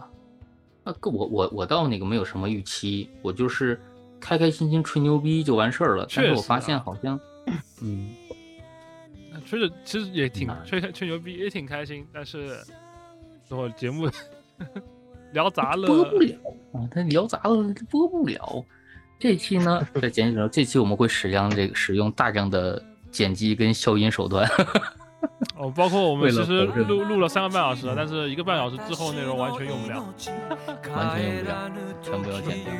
[0.84, 3.80] 那个我我我倒那个没有什么预期，我就是
[4.20, 6.06] 开开心心吹牛逼就完事儿了。
[6.14, 7.18] 但是我发现好像，
[7.82, 8.14] 嗯，
[9.46, 12.58] 吹着其实也挺难吹吹牛逼，也挺开心，但是
[13.44, 14.08] 最后节目
[15.32, 16.36] 聊砸了，播不了
[16.72, 18.64] 啊，他聊砸了，播不了。
[19.24, 24.46] 这期呢， 在剪辑中，这期我们会使用这个使用大量的剪辑跟消音手段。
[25.56, 30.04] 哦，包括我们其实录录了三个半小时了，但是一个半小时之后内容完全用不了。
[30.94, 31.72] 完全用不了，
[32.02, 32.70] 全部要剪掉。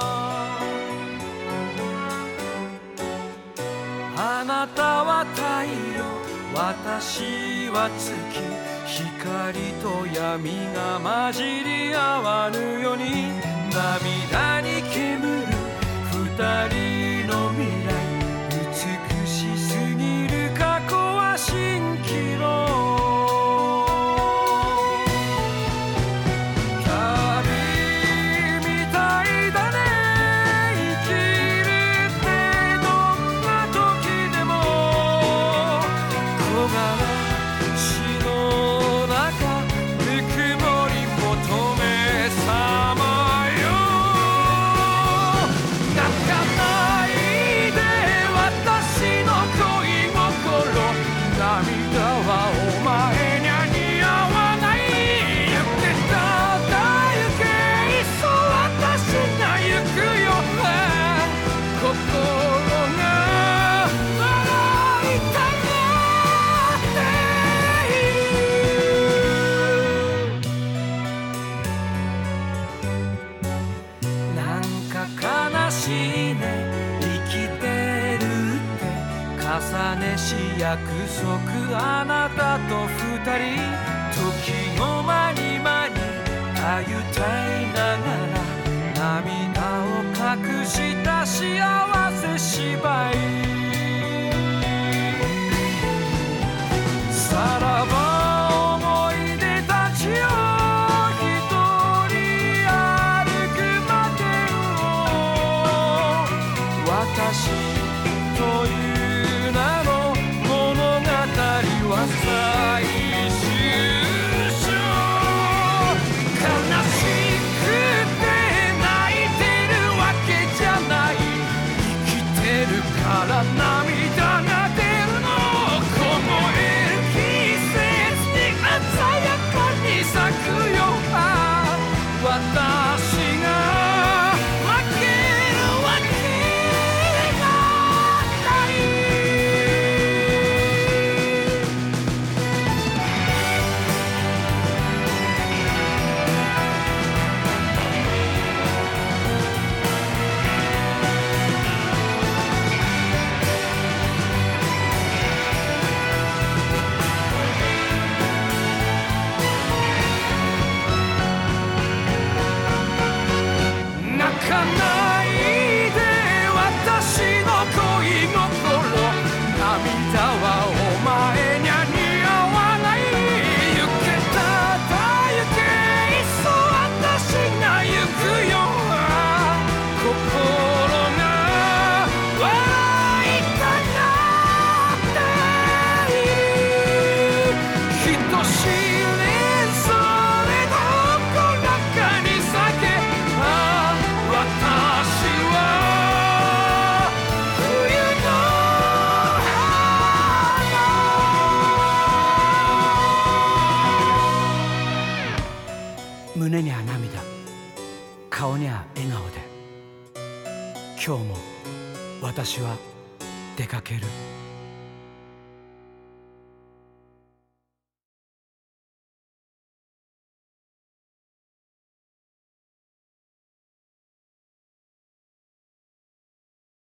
[0.00, 0.23] 指
[4.44, 5.40] あなたは太
[5.96, 6.04] 陽。
[6.54, 8.12] 私は月。
[8.84, 13.32] 光と闇が混じり合わぬように。
[13.72, 15.48] 涙に煙る
[16.12, 16.36] 二
[16.68, 17.83] 人の未来。